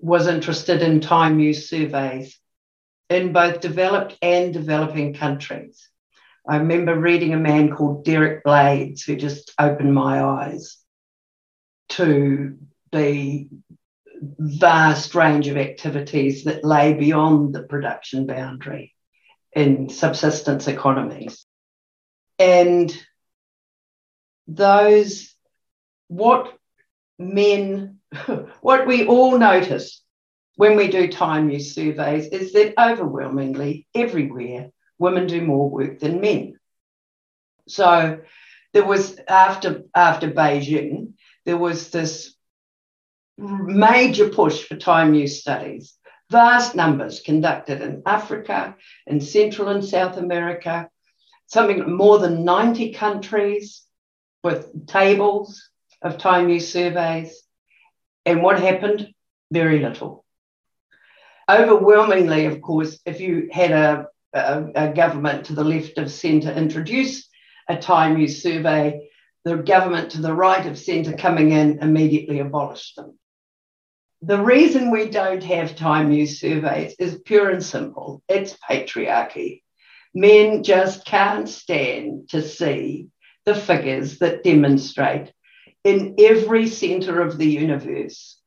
[0.00, 2.38] was interested in time use surveys
[3.08, 5.88] in both developed and developing countries.
[6.48, 10.76] I remember reading a man called Derek Blades who just opened my eyes
[11.90, 12.58] to
[12.90, 13.48] the
[14.20, 18.94] vast range of activities that lay beyond the production boundary
[19.52, 21.46] in subsistence economies.
[22.38, 22.96] And
[24.48, 25.32] those,
[26.08, 26.52] what
[27.18, 27.98] men,
[28.60, 30.02] what we all notice
[30.56, 34.70] when we do time use surveys is that overwhelmingly everywhere
[35.02, 36.58] women do more work than men.
[37.68, 38.20] So
[38.72, 42.34] there was after after Beijing, there was this
[43.36, 45.94] major push for time use studies,
[46.30, 48.76] vast numbers conducted in Africa,
[49.06, 50.88] in Central and South America,
[51.46, 53.82] something more than 90 countries
[54.42, 57.42] with tables of time use surveys.
[58.24, 59.08] And what happened?
[59.50, 60.24] Very little.
[61.50, 66.52] Overwhelmingly, of course, if you had a, a, a government to the left of centre
[66.52, 67.28] introduce
[67.68, 69.08] a time use survey,
[69.44, 73.18] the government to the right of centre coming in immediately abolished them.
[74.22, 79.62] The reason we don't have time use surveys is pure and simple it's patriarchy.
[80.14, 83.08] Men just can't stand to see
[83.44, 85.32] the figures that demonstrate
[85.82, 88.38] in every center of the universe,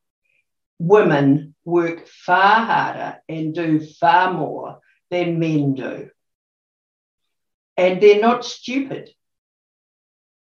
[0.79, 4.79] women work far harder and do far more
[5.09, 6.09] than men do.
[7.77, 9.09] And they're not stupid.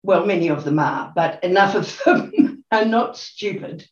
[0.02, 3.86] Well, many of them are, but enough of them are not stupid.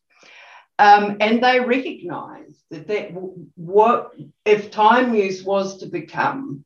[0.79, 3.11] Um, and they recognize that, that
[3.55, 4.13] what
[4.45, 6.65] if time use was to become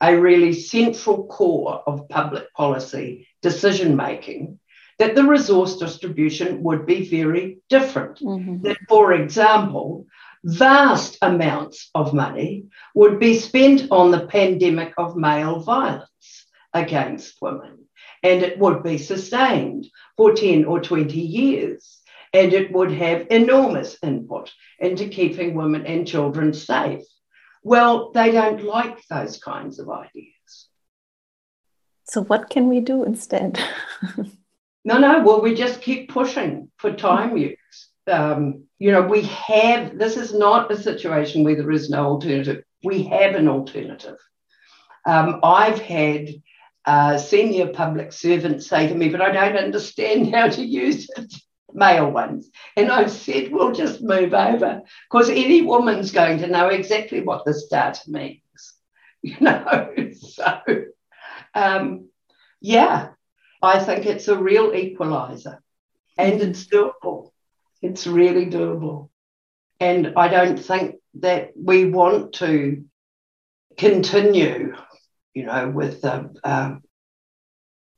[0.00, 4.58] a really central core of public policy decision making,
[4.98, 8.20] that the resource distribution would be very different.
[8.20, 8.62] Mm-hmm.
[8.62, 10.06] That, for example,
[10.44, 17.86] vast amounts of money would be spent on the pandemic of male violence against women,
[18.22, 19.86] and it would be sustained
[20.16, 21.98] for 10 or 20 years.
[22.32, 27.02] And it would have enormous input into keeping women and children safe.
[27.64, 30.68] Well, they don't like those kinds of ideas.
[32.04, 33.60] So, what can we do instead?
[34.84, 37.36] no, no, well, we just keep pushing for time mm-hmm.
[37.38, 37.59] use.
[38.10, 42.64] Um, you know, we have, this is not a situation where there is no alternative.
[42.82, 44.16] We have an alternative.
[45.06, 46.28] Um, I've had
[46.84, 51.32] uh, senior public servants say to me, but I don't understand how to use it
[51.74, 52.50] male ones.
[52.76, 57.44] And I've said, we'll just move over because any woman's going to know exactly what
[57.44, 58.42] this data means,
[59.22, 59.94] you know.
[60.12, 60.60] so,
[61.54, 62.08] um,
[62.60, 63.10] yeah,
[63.62, 65.62] I think it's a real equalizer
[66.16, 67.29] and it's doable.
[67.82, 69.08] It's really doable.
[69.78, 72.84] And I don't think that we want to
[73.76, 74.74] continue,
[75.34, 76.76] you know, with a, a,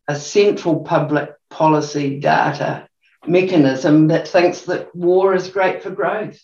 [0.09, 2.89] a central public policy data
[3.27, 6.41] mechanism that thinks that war is great for growth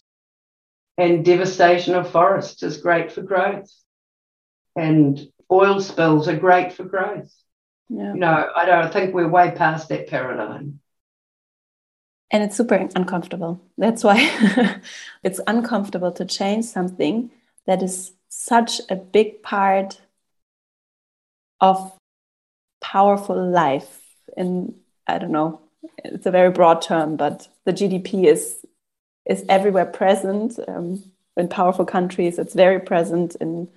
[0.96, 3.70] and devastation of forests is great for growth
[4.76, 5.20] and
[5.50, 7.32] oil spills are great for growth.
[7.88, 8.12] Yeah.
[8.12, 10.80] You know, I don't think we're way past that paradigm.
[12.30, 13.60] And it's super uncomfortable.
[13.78, 14.80] That's why
[15.22, 17.30] it's uncomfortable to change something
[17.66, 20.00] that is such a big part
[21.60, 21.98] of
[22.80, 24.02] powerful life
[24.36, 24.74] in,
[25.06, 25.60] I don't know,
[26.04, 28.64] it's a very broad term, but the GDP is
[29.26, 31.02] is everywhere present um,
[31.36, 32.38] in powerful countries.
[32.38, 33.68] It's very present in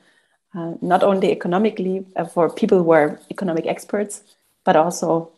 [0.56, 4.24] uh, not only economically uh, for people who are economic experts,
[4.64, 5.32] but also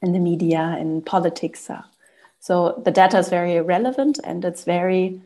[0.00, 1.68] in the media, and politics.
[1.68, 1.82] Uh.
[2.42, 5.22] So the data is very relevant and it's very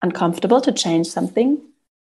[0.00, 1.60] uncomfortable to change something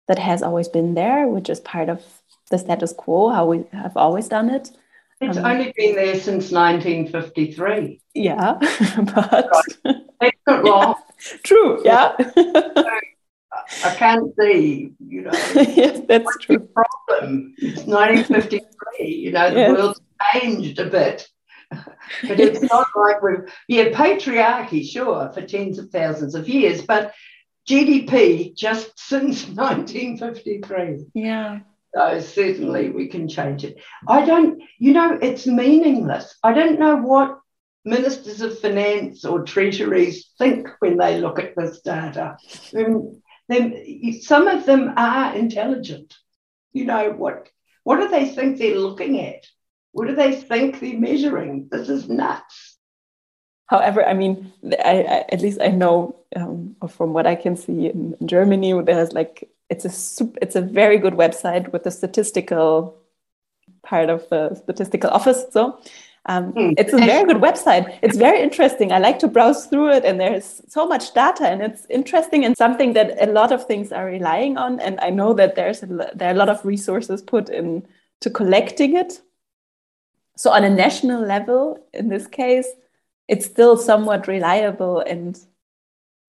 [0.08, 2.02] that has always been there, which is part of
[2.48, 4.70] the status quo, how we have always done it.
[5.20, 8.00] It's um, only been there since 1953.
[8.14, 8.54] Yeah,
[9.14, 9.50] but
[10.18, 10.94] that's not long.
[11.44, 11.82] True.
[11.84, 12.16] Yeah.
[13.84, 15.32] I can't see, you know.
[15.54, 16.56] yes, that's true.
[16.56, 17.54] The problem.
[17.58, 19.06] It's 1953.
[19.06, 19.70] You know, the yes.
[19.70, 20.00] world's
[20.32, 21.28] changed a bit.
[22.26, 27.14] but it's not like we've yeah patriarchy sure for tens of thousands of years but
[27.68, 31.60] gdp just since 1953 yeah
[31.94, 33.78] so certainly we can change it.
[34.06, 36.36] I don't, you know, it's meaningless.
[36.42, 37.40] I don't know what
[37.84, 42.36] ministers of finance or treasuries think when they look at this data.
[42.76, 43.22] Um,
[44.20, 46.14] some of them are intelligent.
[46.72, 47.48] You know, what,
[47.82, 49.44] what do they think they're looking at?
[49.92, 51.68] What do they think they're measuring?
[51.70, 52.76] This is nuts.
[53.66, 54.52] However, I mean,
[54.84, 58.72] I, I, at least I know um, from what I can see in, in Germany,
[58.82, 62.96] there's like it's a super, it's a very good website with the statistical
[63.84, 65.44] part of the statistical office.
[65.52, 65.80] So
[66.26, 66.74] um, mm.
[66.76, 67.98] it's a very good website.
[68.02, 68.92] It's very interesting.
[68.92, 72.56] I like to browse through it, and there's so much data, and it's interesting and
[72.56, 74.80] something that a lot of things are relying on.
[74.80, 77.86] And I know that there's a, there are a lot of resources put in
[78.20, 79.20] to collecting it.
[80.40, 82.66] So on a national level, in this case,
[83.28, 85.38] it's still somewhat reliable and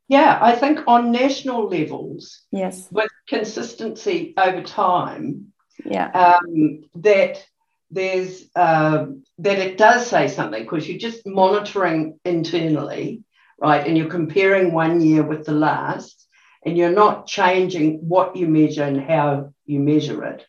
[0.07, 2.88] yeah i think on national levels yes.
[2.91, 5.51] with consistency over time
[5.86, 6.09] yeah.
[6.09, 7.43] um, that
[7.89, 9.05] there's uh,
[9.39, 13.24] that it does say something because you're just monitoring internally
[13.59, 16.28] right and you're comparing one year with the last
[16.66, 20.45] and you're not changing what you measure and how you measure it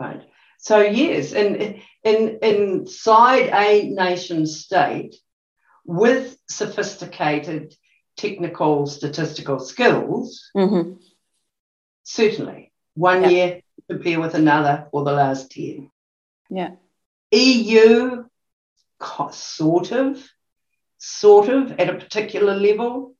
[0.00, 0.22] right?
[0.58, 5.16] So yes in in inside a nation state
[5.84, 7.74] with sophisticated
[8.16, 10.92] technical statistical skills, mm-hmm.
[12.04, 13.28] certainly one yeah.
[13.28, 15.90] year compare with another or the last 10.
[16.48, 16.70] Yeah.
[17.32, 18.24] EU,
[19.32, 20.24] sort of,
[20.98, 23.14] sort of at a particular level,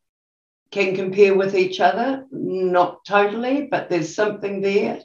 [0.71, 5.01] can compare with each other, not totally, but there's something there.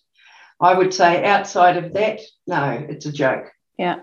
[0.59, 3.51] I would say outside of that, no, it's a joke.
[3.81, 3.99] Yeah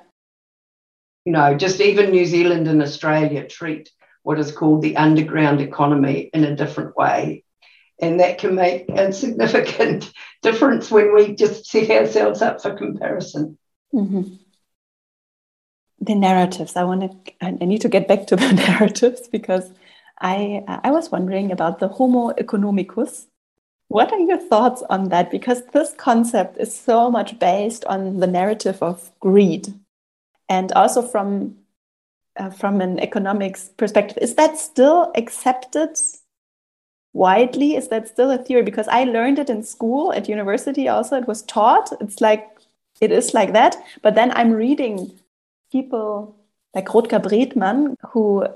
[1.28, 3.90] you know, just even New Zealand and Australia treat
[4.22, 7.44] what is called the underground economy in a different way.
[8.00, 10.10] And that can make a significant
[10.42, 13.58] difference when we just set ourselves up for comparison.
[13.94, 14.36] Mm-hmm.
[16.00, 16.76] the narratives.
[16.76, 17.32] I want to.
[17.42, 19.70] I need to get back to the narratives because
[20.18, 23.26] I I was wondering about the Homo economicus.
[23.88, 25.30] What are your thoughts on that?
[25.30, 29.72] Because this concept is so much based on the narrative of greed,
[30.48, 31.56] and also from
[32.36, 34.18] uh, from an economics perspective.
[34.20, 35.98] Is that still accepted
[37.14, 37.76] widely?
[37.76, 38.62] Is that still a theory?
[38.62, 40.86] Because I learned it in school at university.
[40.88, 41.90] Also, it was taught.
[42.00, 42.46] It's like
[43.00, 43.76] it is like that.
[44.02, 45.12] But then I'm reading
[45.72, 46.36] people
[46.74, 48.46] like Rutger Bregman, who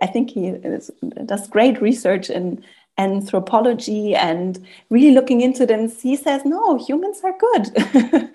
[0.00, 0.90] I think he is,
[1.26, 2.64] does great research in
[3.00, 5.62] anthropology and really looking into.
[5.72, 7.64] And he says, no, humans are good.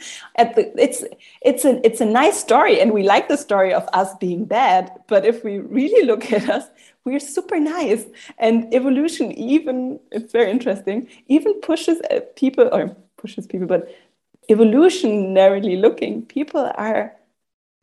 [0.55, 1.03] the, it's
[1.41, 4.91] it's a it's a nice story, and we like the story of us being bad.
[5.07, 6.65] But if we really look at us,
[7.03, 8.05] we're super nice.
[8.37, 11.07] And evolution even it's very interesting.
[11.27, 13.87] Even pushes uh, people or pushes people, but
[14.49, 17.13] evolutionarily looking, people are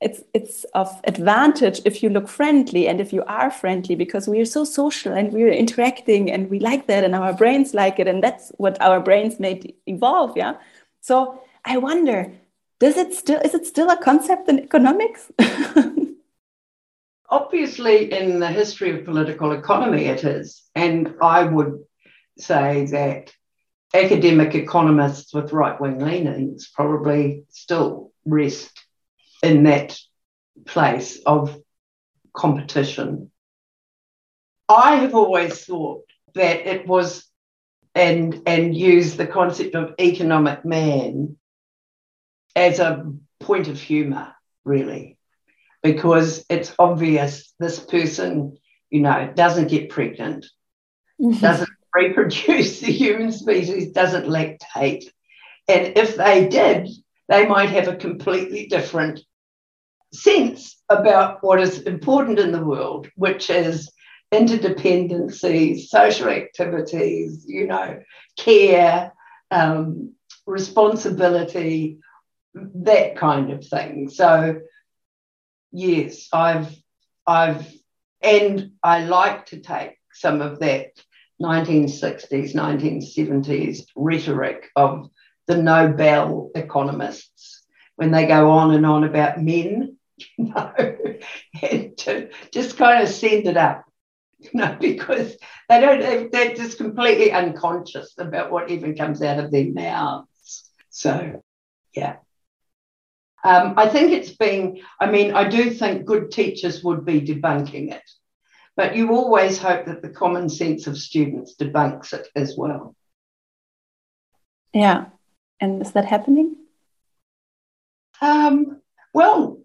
[0.02, 4.40] it's it's of advantage if you look friendly and if you are friendly because we
[4.40, 8.08] are so social and we're interacting and we like that and our brains like it
[8.08, 10.54] and that's what our brains made evolve yeah?
[11.00, 12.32] So i wonder
[12.80, 15.30] does it still is it still a concept in economics?
[17.30, 20.62] Obviously in the history of political economy it is.
[20.74, 21.84] And i would
[22.38, 23.32] say that
[23.94, 28.81] academic economists with right-wing leanings probably still rest
[29.42, 29.98] in that
[30.66, 31.58] place of
[32.34, 33.30] competition.
[34.68, 37.28] I have always thought that it was
[37.94, 41.36] and and use the concept of economic man
[42.56, 44.34] as a point of humor,
[44.64, 45.18] really,
[45.82, 48.56] because it's obvious this person,
[48.90, 50.46] you know, doesn't get pregnant,
[51.20, 51.38] mm-hmm.
[51.38, 55.04] doesn't reproduce the human species, doesn't lactate.
[55.68, 56.88] And if they did,
[57.28, 59.20] they might have a completely different
[60.12, 63.90] sense about what is important in the world, which is
[64.32, 68.00] interdependencies, social activities, you know,
[68.36, 69.12] care,
[69.50, 70.12] um,
[70.46, 71.98] responsibility,
[72.54, 74.08] that kind of thing.
[74.08, 74.60] So,
[75.70, 76.74] yes, I've,
[77.26, 77.70] I've,
[78.20, 80.92] and I like to take some of that
[81.40, 85.10] 1960s, 1970s rhetoric of
[85.46, 87.64] the Nobel economists
[87.96, 90.72] when they go on and on about men you know,
[91.62, 93.84] and to just kind of send it up,
[94.38, 95.36] you know, because
[95.68, 100.70] they don't, they're just completely unconscious about what even comes out of their mouths.
[100.90, 101.42] So,
[101.94, 102.16] yeah.
[103.44, 107.92] Um, I think it's been, I mean, I do think good teachers would be debunking
[107.92, 108.08] it,
[108.76, 112.94] but you always hope that the common sense of students debunks it as well.
[114.72, 115.06] Yeah.
[115.60, 116.56] And is that happening?
[118.20, 118.80] Um,
[119.12, 119.58] well,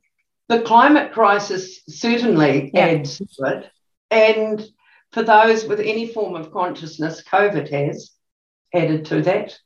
[0.50, 2.88] the climate crisis certainly yeah.
[2.88, 3.72] adds to it.
[4.10, 4.66] And
[5.12, 8.12] for those with any form of consciousness, COVID has
[8.74, 9.58] added to that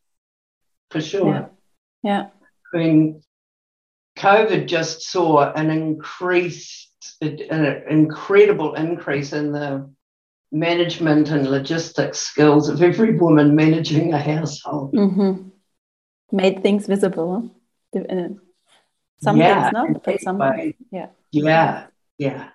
[0.89, 1.33] for sure.
[1.33, 1.47] Yeah.
[2.03, 2.27] yeah.
[2.73, 3.23] I mean,
[4.17, 6.89] COVID just saw an increased,
[7.21, 9.89] an incredible increase in the
[10.51, 14.93] management and logistics skills of every woman managing a household.
[14.93, 15.49] Mm-hmm.
[16.31, 17.51] Made things visible.
[19.21, 20.39] Some yeah, not, but some
[20.89, 21.07] yeah.
[21.31, 22.49] Yeah, yeah.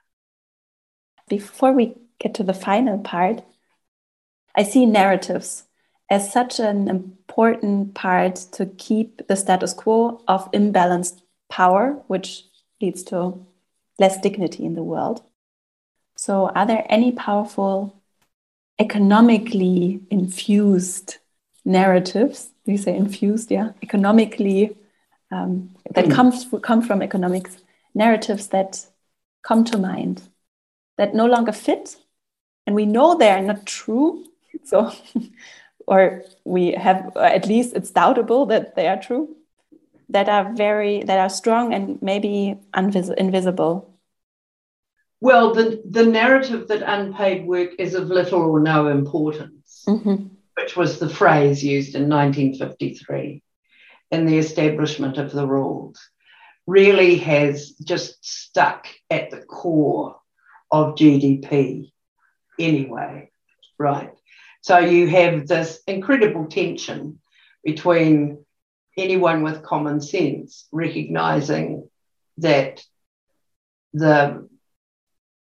[1.29, 3.43] Before we get to the final part,
[4.55, 5.65] I see narratives
[6.11, 12.45] as such an important part to keep the status quo of imbalanced power, which
[12.81, 13.47] leads to
[13.99, 15.23] less dignity in the world.
[16.17, 18.03] So, are there any powerful,
[18.79, 21.19] economically infused
[21.65, 22.51] narratives?
[22.65, 23.51] Do you say infused?
[23.51, 24.77] Yeah, economically
[25.31, 26.13] um, that mm.
[26.13, 27.59] comes come from economics
[27.95, 28.87] narratives that
[29.43, 30.23] come to mind
[30.99, 31.97] that no longer fit
[32.67, 34.25] and we know they are not true
[34.65, 34.93] so
[35.87, 39.35] or we have or at least it's doubtable that they are true
[40.09, 43.99] that are very that are strong and maybe invis- invisible
[45.21, 50.27] well the the narrative that unpaid work is of little or no importance mm-hmm.
[50.57, 53.43] which was the phrase used in 1953
[54.11, 55.99] in the establishment of the rules
[56.67, 60.17] really has just stuck at the core
[60.71, 61.93] of GDP
[62.59, 63.31] anyway,
[63.79, 64.13] right?
[64.63, 67.21] So you have this incredible tension
[67.63, 68.45] between
[68.97, 71.89] anyone with common sense recognizing
[72.39, 72.83] that
[73.93, 74.49] the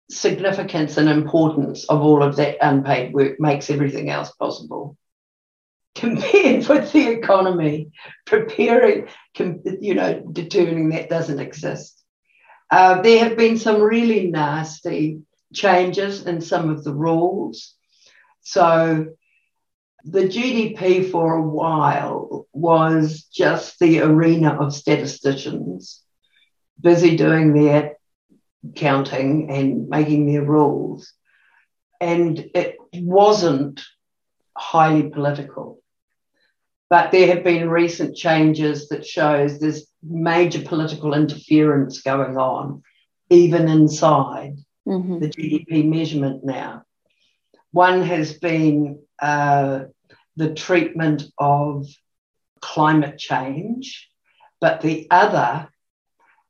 [0.10, 4.98] significance and importance of all of that unpaid work makes everything else possible
[5.96, 7.92] compared with the economy,
[8.26, 12.02] preparing, you know, determining that doesn't exist.
[12.70, 15.20] Uh, there have been some really nasty
[15.54, 17.76] changes in some of the rules.
[18.42, 19.08] So
[20.04, 26.02] the GDP for a while was just the arena of statisticians
[26.80, 27.98] busy doing their
[28.76, 31.14] counting and making their rules.
[32.00, 33.82] And it wasn't
[34.58, 35.81] highly political.
[36.92, 42.84] But there have been recent changes that shows there's major political interference going on,
[43.30, 45.20] even inside mm-hmm.
[45.20, 46.84] the GDP measurement now.
[47.72, 49.86] One has been uh,
[50.36, 51.88] the treatment of
[52.60, 54.10] climate change,
[54.60, 55.70] but the other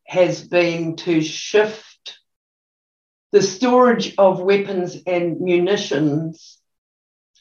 [0.08, 2.18] has been to shift
[3.32, 6.58] the storage of weapons and munitions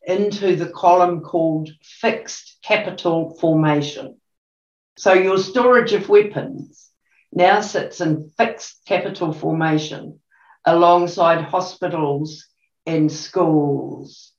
[0.07, 4.19] into the column called fixed capital formation.
[4.97, 6.91] So your storage of weapons
[7.33, 10.21] now sits in fixed capital formation
[10.65, 12.47] alongside hospitals
[12.87, 14.33] and schools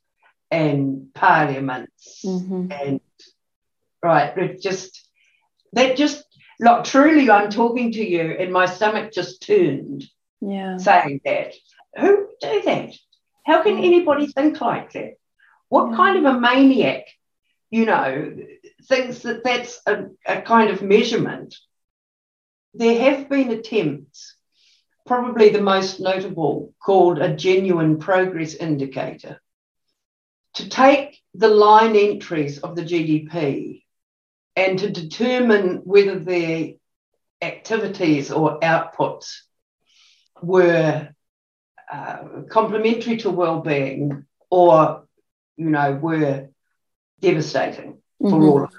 [0.51, 2.72] and parliaments mm-hmm.
[2.72, 2.99] and
[4.03, 5.07] right it just
[5.72, 6.24] that just
[6.59, 10.03] like truly i'm talking to you and my stomach just turned
[10.41, 10.78] yeah.
[10.78, 11.53] saying that.
[11.97, 12.93] Who do that?
[13.45, 15.14] How can anybody think like that
[15.72, 17.05] what kind of a maniac
[17.69, 18.36] you know
[18.84, 21.55] thinks that that's a, a kind of measurement
[22.74, 24.36] there have been attempts
[25.05, 29.41] probably the most notable, called a genuine progress indicator.
[30.55, 33.84] To take the line entries of the GDP
[34.55, 36.74] and to determine whether their
[37.41, 39.39] activities or outputs
[40.41, 41.09] were
[41.91, 42.17] uh,
[42.49, 45.07] complementary to well-being or
[45.58, 46.49] you know were
[47.20, 48.30] devastating mm-hmm.
[48.30, 48.76] for all of us.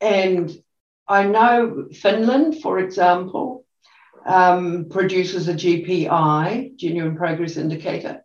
[0.00, 0.62] and
[1.08, 3.64] i know finland for example
[4.26, 8.22] um, produces a GPI, Genuine Progress Indicator.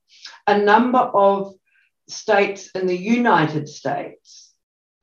[0.47, 1.53] A number of
[2.07, 4.53] states in the United States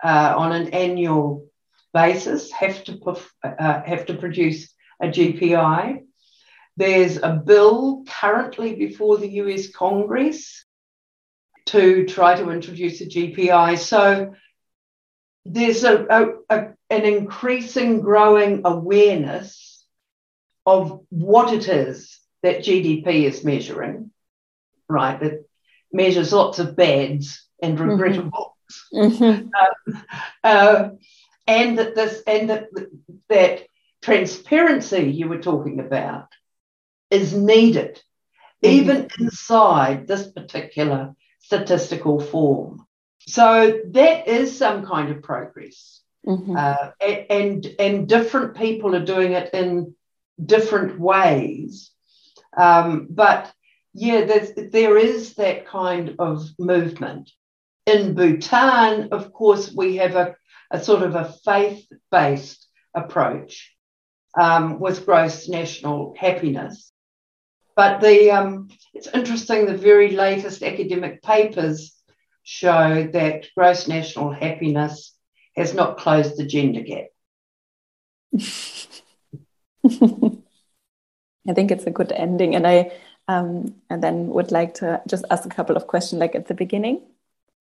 [0.03, 1.47] uh, on an annual
[1.93, 2.99] basis have to,
[3.45, 6.03] uh, have to produce a GPI.
[6.77, 10.65] There's a bill currently before the US Congress
[11.67, 13.79] to try to introduce a GPI.
[13.79, 14.35] So
[15.45, 19.85] there's a, a, a an increasing growing awareness
[20.67, 24.11] of what it is that GDP is measuring,
[24.89, 25.21] right?
[25.23, 25.51] It
[25.93, 28.01] measures lots of bads and mm-hmm.
[28.01, 28.51] regrettables.
[28.93, 29.49] Mm-hmm.
[29.95, 30.05] Um,
[30.45, 30.89] uh,
[31.47, 32.69] and that this and that
[33.29, 33.67] that
[34.03, 36.29] transparency you were talking about
[37.11, 38.01] is needed
[38.63, 38.75] mm-hmm.
[38.75, 42.87] even inside this particular statistical form
[43.27, 46.57] so that is some kind of progress mm-hmm.
[46.57, 46.91] uh,
[47.31, 49.95] and and different people are doing it in
[50.45, 51.91] different ways.
[52.57, 53.53] Um, but
[53.95, 54.25] yeah,
[54.57, 57.31] there is that kind of movement.
[57.87, 60.37] In Bhutan, of course, we have a,
[60.71, 63.75] a sort of a faith based approach
[64.39, 66.93] um, with gross national happiness.
[67.75, 71.93] But the, um, it's interesting, the very latest academic papers
[72.43, 75.15] show that gross national happiness
[75.57, 77.07] has not closed the gender gap.
[81.49, 82.93] I think it's a good ending, and I
[83.29, 86.55] um, and then would like to just ask a couple of questions, like at the
[86.55, 87.03] beginning.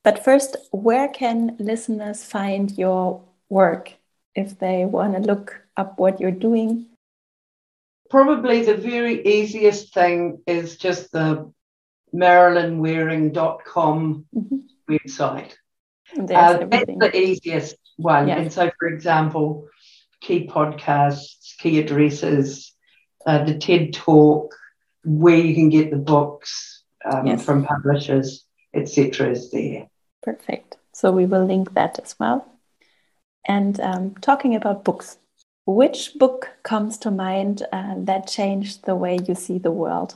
[0.03, 3.93] But first, where can listeners find your work
[4.36, 6.88] if they want to look up what you're doing?
[8.12, 11.51] Probably the very easiest thing is just the
[12.14, 14.57] marilynwaring.com mm-hmm.
[14.89, 15.53] website.
[16.20, 18.30] Uh, that's the easiest one.
[18.30, 19.70] And so, for example,
[20.20, 22.74] key podcasts, key addresses,
[23.26, 24.53] uh, the TED Talk,
[25.05, 27.45] where you can get the books um, yes.
[27.45, 29.88] from publishers, etc., is there.
[30.22, 30.76] Perfect.
[30.93, 32.45] So we will link that as well.
[33.47, 35.18] And um, talking about books,
[35.66, 40.16] which book comes to mind uh, that changed the way you see the world?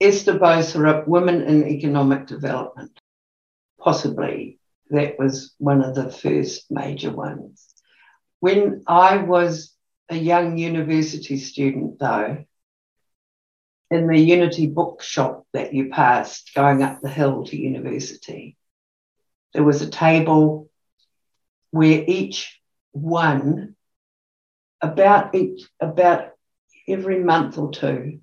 [0.00, 2.90] Esther Boserup, Women in Economic Development.
[3.78, 4.58] Possibly
[4.90, 7.66] that was one of the first major ones.
[8.40, 9.74] When I was
[10.08, 12.44] a young university student, though,
[13.90, 18.56] in the Unity bookshop that you passed going up the hill to university,
[19.54, 20.68] there was a table
[21.70, 22.60] where each
[22.92, 23.74] one,
[24.80, 26.30] about each, about
[26.88, 28.20] every month or two,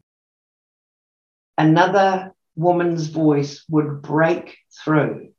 [1.58, 5.30] another woman's voice would break through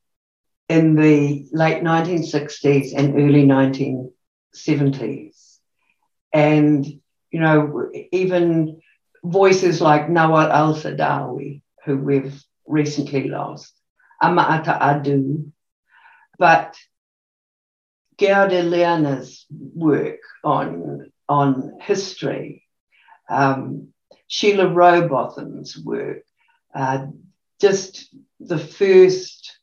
[0.69, 5.59] in the late 1960s and early 1970s
[6.33, 6.87] and
[7.31, 8.81] you know, even
[9.25, 13.75] voices like Nawal Al Saadawi, who we've recently lost,
[14.23, 15.51] Ama Ata Aidoo,
[16.39, 16.77] but
[18.21, 22.65] Gerda Lerner's work on, on history,
[23.31, 23.95] um,
[24.27, 26.25] Sheila Rowbotham's work,
[26.75, 27.07] uh,
[27.61, 29.59] just the first,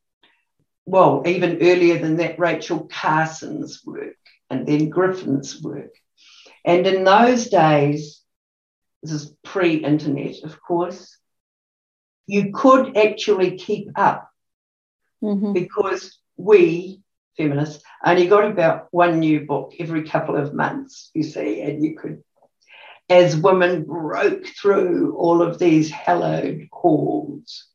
[0.87, 4.17] well, even earlier than that, Rachel Carson's work,
[4.49, 5.93] and then Griffin's work.
[6.65, 8.21] And in those days,
[9.03, 11.15] this is pre internet, of course,
[12.25, 14.29] you could actually keep up
[15.23, 15.53] mm-hmm.
[15.53, 17.01] because we,
[17.37, 21.95] feminists, only got about one new book every couple of months, you see, and you
[21.95, 22.23] could,
[23.09, 27.65] as women broke through all of these hallowed halls.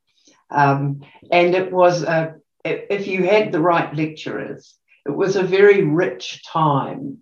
[0.50, 1.00] Um,
[1.30, 2.34] and it was, a,
[2.64, 4.74] if you had the right lecturers,
[5.06, 7.18] it was a very rich time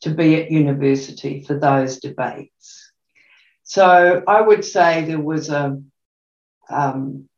[0.00, 2.90] to be at university for those debates.
[3.62, 5.80] So I would say there was a
[6.68, 7.28] um,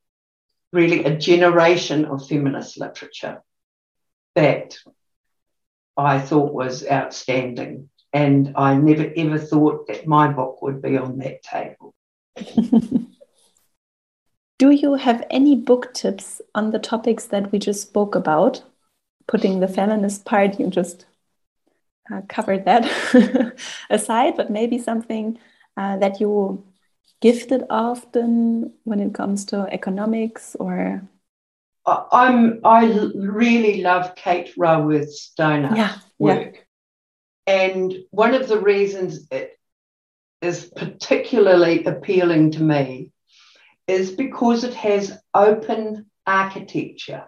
[0.73, 3.43] really a generation of feminist literature
[4.35, 4.77] that
[5.97, 7.89] I thought was outstanding.
[8.13, 11.95] And I never ever thought that my book would be on that table.
[14.59, 18.63] Do you have any book tips on the topics that we just spoke about?
[19.27, 21.07] Putting the feminist part, you just
[22.13, 22.85] uh, covered that
[23.91, 25.39] aside, but maybe something
[25.77, 26.65] uh, that you
[27.21, 31.03] gifted often when it comes to economics or
[31.85, 36.55] I'm I really love Kate Raworth's Doughnut yeah, work.
[37.47, 37.55] Yeah.
[37.55, 39.59] And one of the reasons it
[40.41, 43.11] is particularly appealing to me
[43.87, 47.25] is because it has open architecture.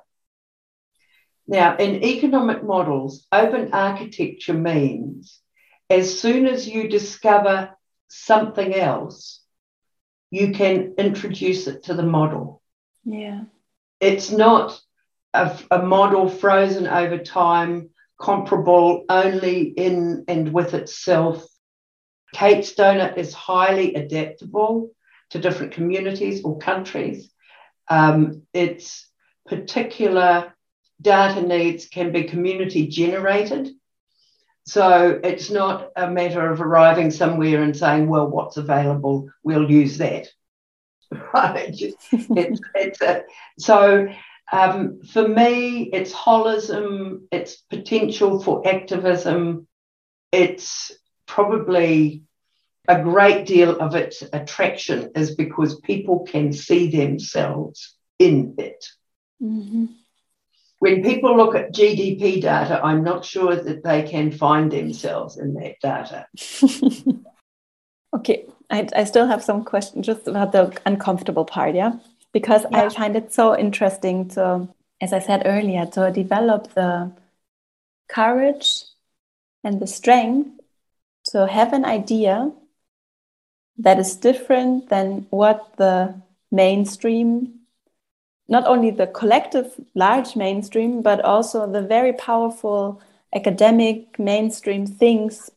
[1.46, 5.40] Now, in economic models, open architecture means
[5.90, 7.76] as soon as you discover
[8.08, 9.42] something else,
[10.30, 12.62] you can introduce it to the model.
[13.04, 13.42] Yeah.
[14.04, 14.78] It's not
[15.32, 17.88] a, a model frozen over time,
[18.20, 21.46] comparable only in and with itself.
[22.34, 24.90] Kate's Doughnut is highly adaptable
[25.30, 27.30] to different communities or countries.
[27.88, 29.08] Um, its
[29.46, 30.52] particular
[31.00, 33.70] data needs can be community generated.
[34.66, 39.96] So it's not a matter of arriving somewhere and saying, well, what's available, we'll use
[39.96, 40.28] that.
[41.34, 41.74] Right?
[41.80, 43.24] it's, it's a,
[43.58, 44.08] so
[44.52, 49.66] um, for me, it's holism, it's potential for activism,
[50.32, 50.92] it's
[51.26, 52.22] probably
[52.86, 58.84] a great deal of its attraction is because people can see themselves in it.
[59.42, 59.86] Mm-hmm
[60.84, 65.54] when people look at GDP data, I'm not sure that they can find themselves in
[65.54, 66.26] that data.
[68.14, 71.92] okay, I, I, still have some questions just about the uncomfortable part, yeah?
[72.32, 72.84] Because yeah.
[72.84, 74.68] I find it so interesting to,
[75.00, 77.12] as I said earlier, to develop the
[78.08, 78.84] courage
[79.62, 80.60] and the strength
[81.24, 82.52] to have an idea
[83.78, 86.14] that is different than what the
[86.50, 87.54] mainstream
[88.48, 93.00] not only the collective large mainstream, but also the very powerful
[93.34, 95.50] academic mainstream things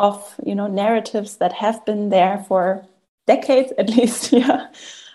[0.00, 2.86] of you know narratives that have been there for
[3.26, 4.68] decades at least, yeah,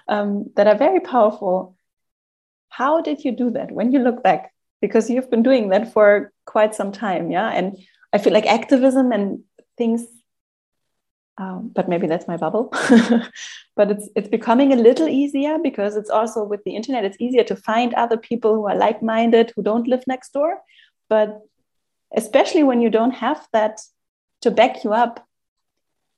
[0.07, 1.75] um, that are very powerful.
[2.69, 4.53] How did you do that when you look back?
[4.81, 7.77] Because you've been doing that for quite some time, yeah, and
[8.13, 9.43] I feel like activism and
[9.77, 10.05] things
[11.37, 12.69] um, but maybe that's my bubble.
[13.75, 17.03] but it's it's becoming a little easier because it's also with the internet.
[17.03, 20.59] It's easier to find other people who are like-minded who don't live next door.
[21.09, 21.41] But
[22.15, 23.81] especially when you don't have that
[24.45, 25.27] to back you up,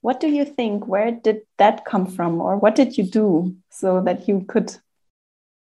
[0.01, 0.85] what do you think?
[0.85, 4.75] Where did that come from, or what did you do so that you could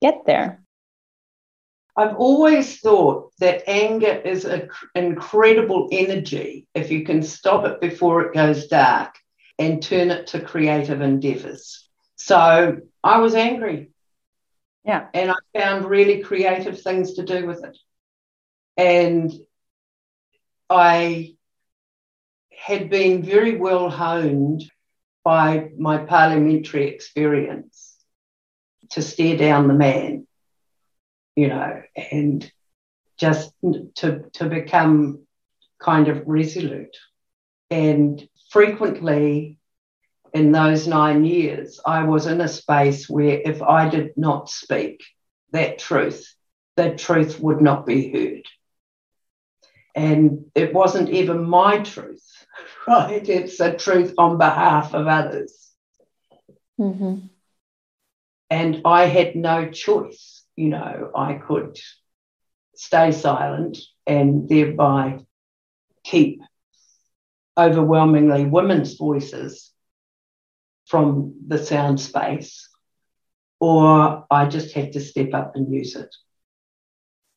[0.01, 0.61] get there?
[1.95, 8.23] I've always thought that anger is an incredible energy if you can stop it before
[8.23, 9.15] it goes dark
[9.59, 11.87] and turn it to creative endeavors.
[12.15, 13.91] So I was angry.
[14.85, 15.07] Yeah.
[15.13, 17.77] And I found really creative things to do with it.
[18.77, 19.31] And
[20.69, 21.35] I
[22.59, 24.69] had been very well honed
[25.23, 27.95] by my parliamentary experience
[28.91, 30.27] to stare down the man,
[31.35, 31.81] you know,
[32.11, 32.51] and
[33.17, 33.53] just
[33.95, 35.19] to, to become
[35.79, 36.95] kind of resolute.
[37.69, 39.57] And frequently
[40.33, 45.01] in those nine years, I was in a space where if I did not speak
[45.51, 46.35] that truth,
[46.75, 48.45] that truth would not be heard.
[49.95, 52.23] And it wasn't even my truth.
[52.87, 53.27] Right?
[53.27, 55.71] It's a truth on behalf of others.
[56.79, 57.27] Mm-hmm.
[58.49, 60.43] And I had no choice.
[60.55, 61.77] You know, I could
[62.75, 63.77] stay silent
[64.07, 65.19] and thereby
[66.03, 66.41] keep
[67.57, 69.71] overwhelmingly women's voices
[70.85, 72.67] from the sound space,
[73.59, 76.13] or I just had to step up and use it.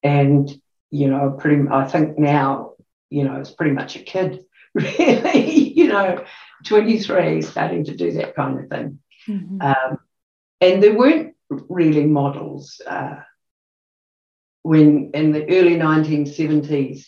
[0.03, 0.51] And,
[0.91, 2.73] you know, pretty, I think now,
[3.11, 6.25] you know, it's pretty much a kid, really, you know,
[6.67, 8.99] 23, starting to do that kind of thing.
[9.29, 9.61] Mm-hmm.
[9.61, 9.99] Um,
[10.61, 13.17] and there weren't really models uh,
[14.63, 17.07] when in the early 1970s.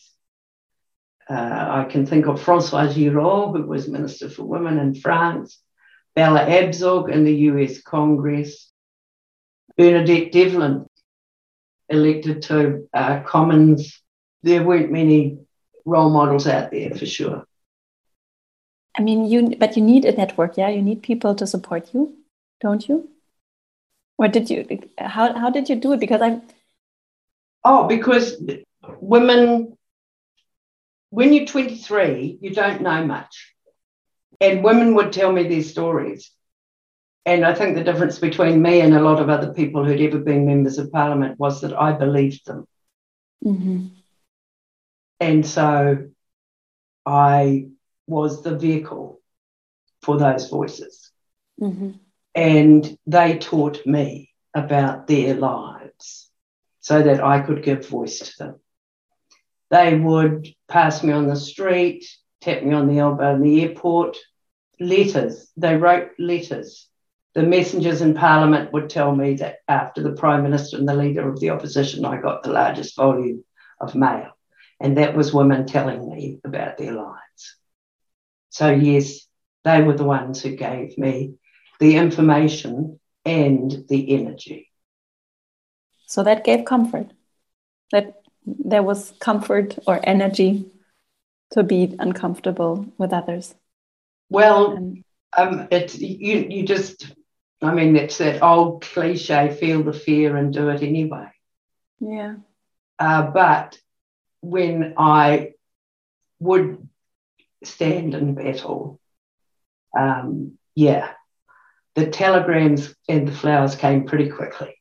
[1.28, 5.58] Uh, I can think of Françoise Giroud, who was Minister for Women in France,
[6.14, 8.70] Bella Abzug in the US Congress,
[9.78, 10.86] Bernadette Devlin
[11.88, 14.00] elected to uh, Commons.
[14.42, 15.38] There weren't many
[15.84, 17.46] role models out there for sure.
[18.96, 20.68] I mean, you but you need a network, yeah.
[20.68, 22.16] You need people to support you,
[22.60, 23.08] don't you?
[24.18, 24.66] Or did you?
[24.98, 26.00] How how did you do it?
[26.00, 26.42] Because I'm.
[27.64, 28.40] Oh, because
[29.00, 29.76] women,
[31.10, 33.54] when you're 23, you don't know much,
[34.40, 36.30] and women would tell me their stories,
[37.26, 40.18] and I think the difference between me and a lot of other people who'd ever
[40.18, 42.66] been members of parliament was that I believed them.
[43.44, 43.86] Mm-hmm.
[45.20, 46.08] And so
[47.06, 47.68] I
[48.06, 49.20] was the vehicle
[50.02, 51.10] for those voices.
[51.60, 51.92] Mm-hmm.
[52.34, 56.30] And they taught me about their lives
[56.80, 58.60] so that I could give voice to them.
[59.70, 62.04] They would pass me on the street,
[62.40, 64.16] tap me on the elbow in the airport,
[64.78, 65.50] letters.
[65.56, 66.88] They wrote letters.
[67.34, 71.28] The messengers in Parliament would tell me that after the Prime Minister and the Leader
[71.28, 73.44] of the Opposition, I got the largest volume
[73.80, 74.30] of mail.
[74.80, 77.56] And that was women telling me about their lives.
[78.54, 79.26] So, yes,
[79.64, 81.34] they were the ones who gave me
[81.80, 84.70] the information and the energy.
[86.06, 87.10] So that gave comfort.
[87.90, 90.66] That there was comfort or energy
[91.50, 93.56] to be uncomfortable with others.
[94.30, 94.94] Well,
[95.36, 96.46] um, it's you.
[96.48, 97.12] You just,
[97.60, 101.26] I mean, it's that old cliche: feel the fear and do it anyway.
[101.98, 102.36] Yeah.
[103.00, 103.76] Uh, but
[104.42, 105.54] when I
[106.38, 106.83] would
[107.66, 109.00] stand in battle,
[109.98, 111.12] um, yeah,
[111.94, 114.74] the telegrams and the flowers came pretty quickly.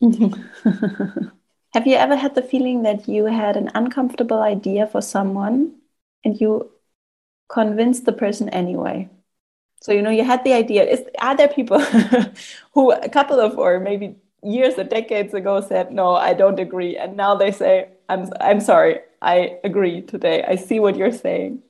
[0.00, 5.74] Have you ever had the feeling that you had an uncomfortable idea for someone
[6.24, 6.70] and you
[7.48, 9.08] convinced the person anyway?
[9.82, 10.84] So, you know, you had the idea.
[10.84, 11.80] Is, are there people
[12.72, 16.96] who a couple of, or maybe years or decades ago said, no, I don't agree.
[16.96, 20.44] And now they say, I'm, I'm sorry, I agree today.
[20.46, 21.62] I see what you're saying.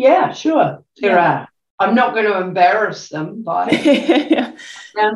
[0.00, 0.82] Yeah, sure.
[0.96, 1.40] There yeah.
[1.40, 1.48] are.
[1.78, 3.68] I'm not going to embarrass them by.
[3.70, 4.52] yeah.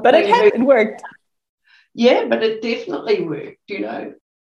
[0.03, 1.03] But it has, it worked.
[1.95, 4.15] Yeah, but it definitely worked, you know.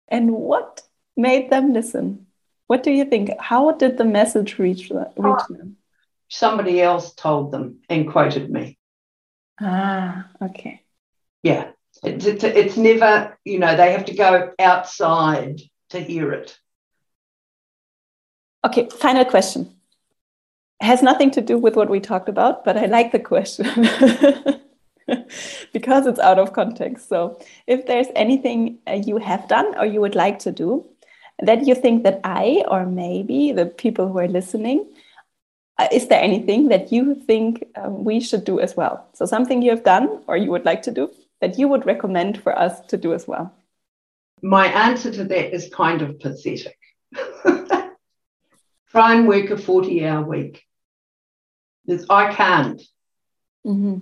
[0.09, 0.83] And what
[1.17, 2.27] made them listen?
[2.67, 3.31] What do you think?
[3.39, 5.77] How did the message reach, reach oh, them?
[6.29, 8.79] Somebody else told them and quoted me.
[9.61, 10.83] Ah, okay.
[11.45, 11.71] Yeah.
[12.03, 15.61] It's, it's, it's never, you know, they have to go outside
[15.91, 16.59] to hear it.
[18.65, 19.76] Okay, final question
[20.81, 23.67] has nothing to do with what we talked about, but I like the question
[25.73, 27.09] because it's out of context.
[27.09, 30.87] So, if there's anything uh, you have done or you would like to do
[31.41, 34.87] that you think that I or maybe the people who are listening,
[35.79, 39.07] uh, is there anything that you think um, we should do as well?
[39.15, 42.43] So, something you have done or you would like to do that you would recommend
[42.43, 43.53] for us to do as well?
[44.43, 46.79] My answer to that is kind of pathetic.
[48.97, 50.63] Try and work a 40 hour week.
[52.09, 52.81] I can't.
[53.67, 53.99] Mm-hmm.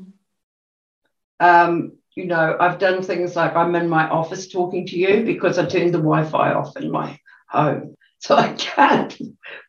[1.40, 5.58] Um, you know, I've done things like I'm in my office talking to you because
[5.58, 7.18] I turned the Wi Fi off in my
[7.48, 7.96] home.
[8.20, 9.20] So I can't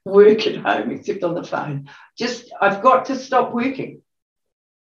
[0.05, 1.89] work at home except on the phone.
[2.15, 4.03] Just, I've got to stop working.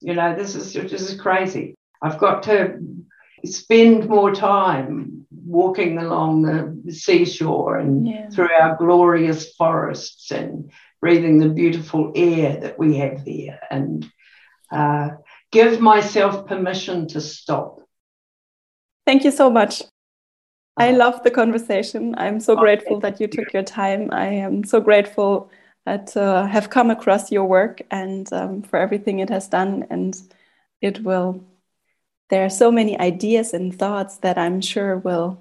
[0.01, 1.73] You know, this is, this is crazy.
[1.99, 2.77] I've got to
[3.43, 5.16] spend more time
[5.47, 8.29] walking along the seashore and yeah.
[8.29, 14.09] through our glorious forests and breathing the beautiful air that we have here and
[14.71, 15.09] uh,
[15.51, 17.79] give myself permission to stop.
[19.05, 19.83] Thank you so much.
[20.75, 20.97] I uh-huh.
[20.97, 22.13] love the conversation.
[22.17, 24.09] I'm so grateful that you took your time.
[24.11, 25.49] I am so grateful
[25.85, 29.85] to uh, have come across your work and um, for everything it has done.
[29.89, 30.15] And
[30.81, 31.41] it will,
[32.29, 35.37] there are so many ideas and thoughts that I'm sure will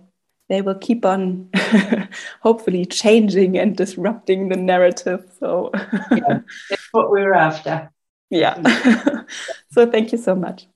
[0.49, 1.51] they will keep on
[2.41, 5.25] hopefully changing and disrupting the narrative.
[5.41, 5.73] So
[6.11, 6.41] yeah,
[6.71, 7.91] that's what we're after.
[8.31, 8.63] Yeah.
[9.73, 10.69] so thank you so much.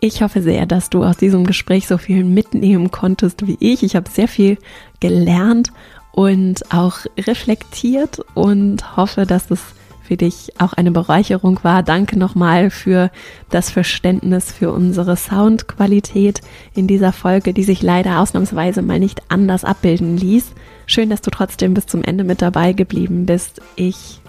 [0.00, 3.82] Ich hoffe sehr, dass du aus diesem Gespräch so viel mitnehmen konntest wie ich.
[3.82, 4.56] Ich habe sehr viel
[5.00, 5.72] gelernt
[6.12, 9.74] und auch reflektiert und hoffe, dass es
[10.08, 11.82] für dich auch eine Bereicherung war.
[11.82, 13.10] Danke nochmal für
[13.50, 16.40] das Verständnis für unsere Soundqualität
[16.74, 20.52] in dieser Folge, die sich leider ausnahmsweise mal nicht anders abbilden ließ.
[20.86, 23.60] Schön, dass du trotzdem bis zum Ende mit dabei geblieben bist.
[23.76, 24.22] Ich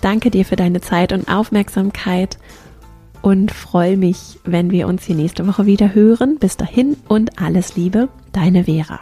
[0.00, 2.36] danke dir für deine Zeit und Aufmerksamkeit
[3.22, 6.38] und freue mich, wenn wir uns hier nächste Woche wieder hören.
[6.40, 8.98] Bis dahin und alles Liebe, deine Vera.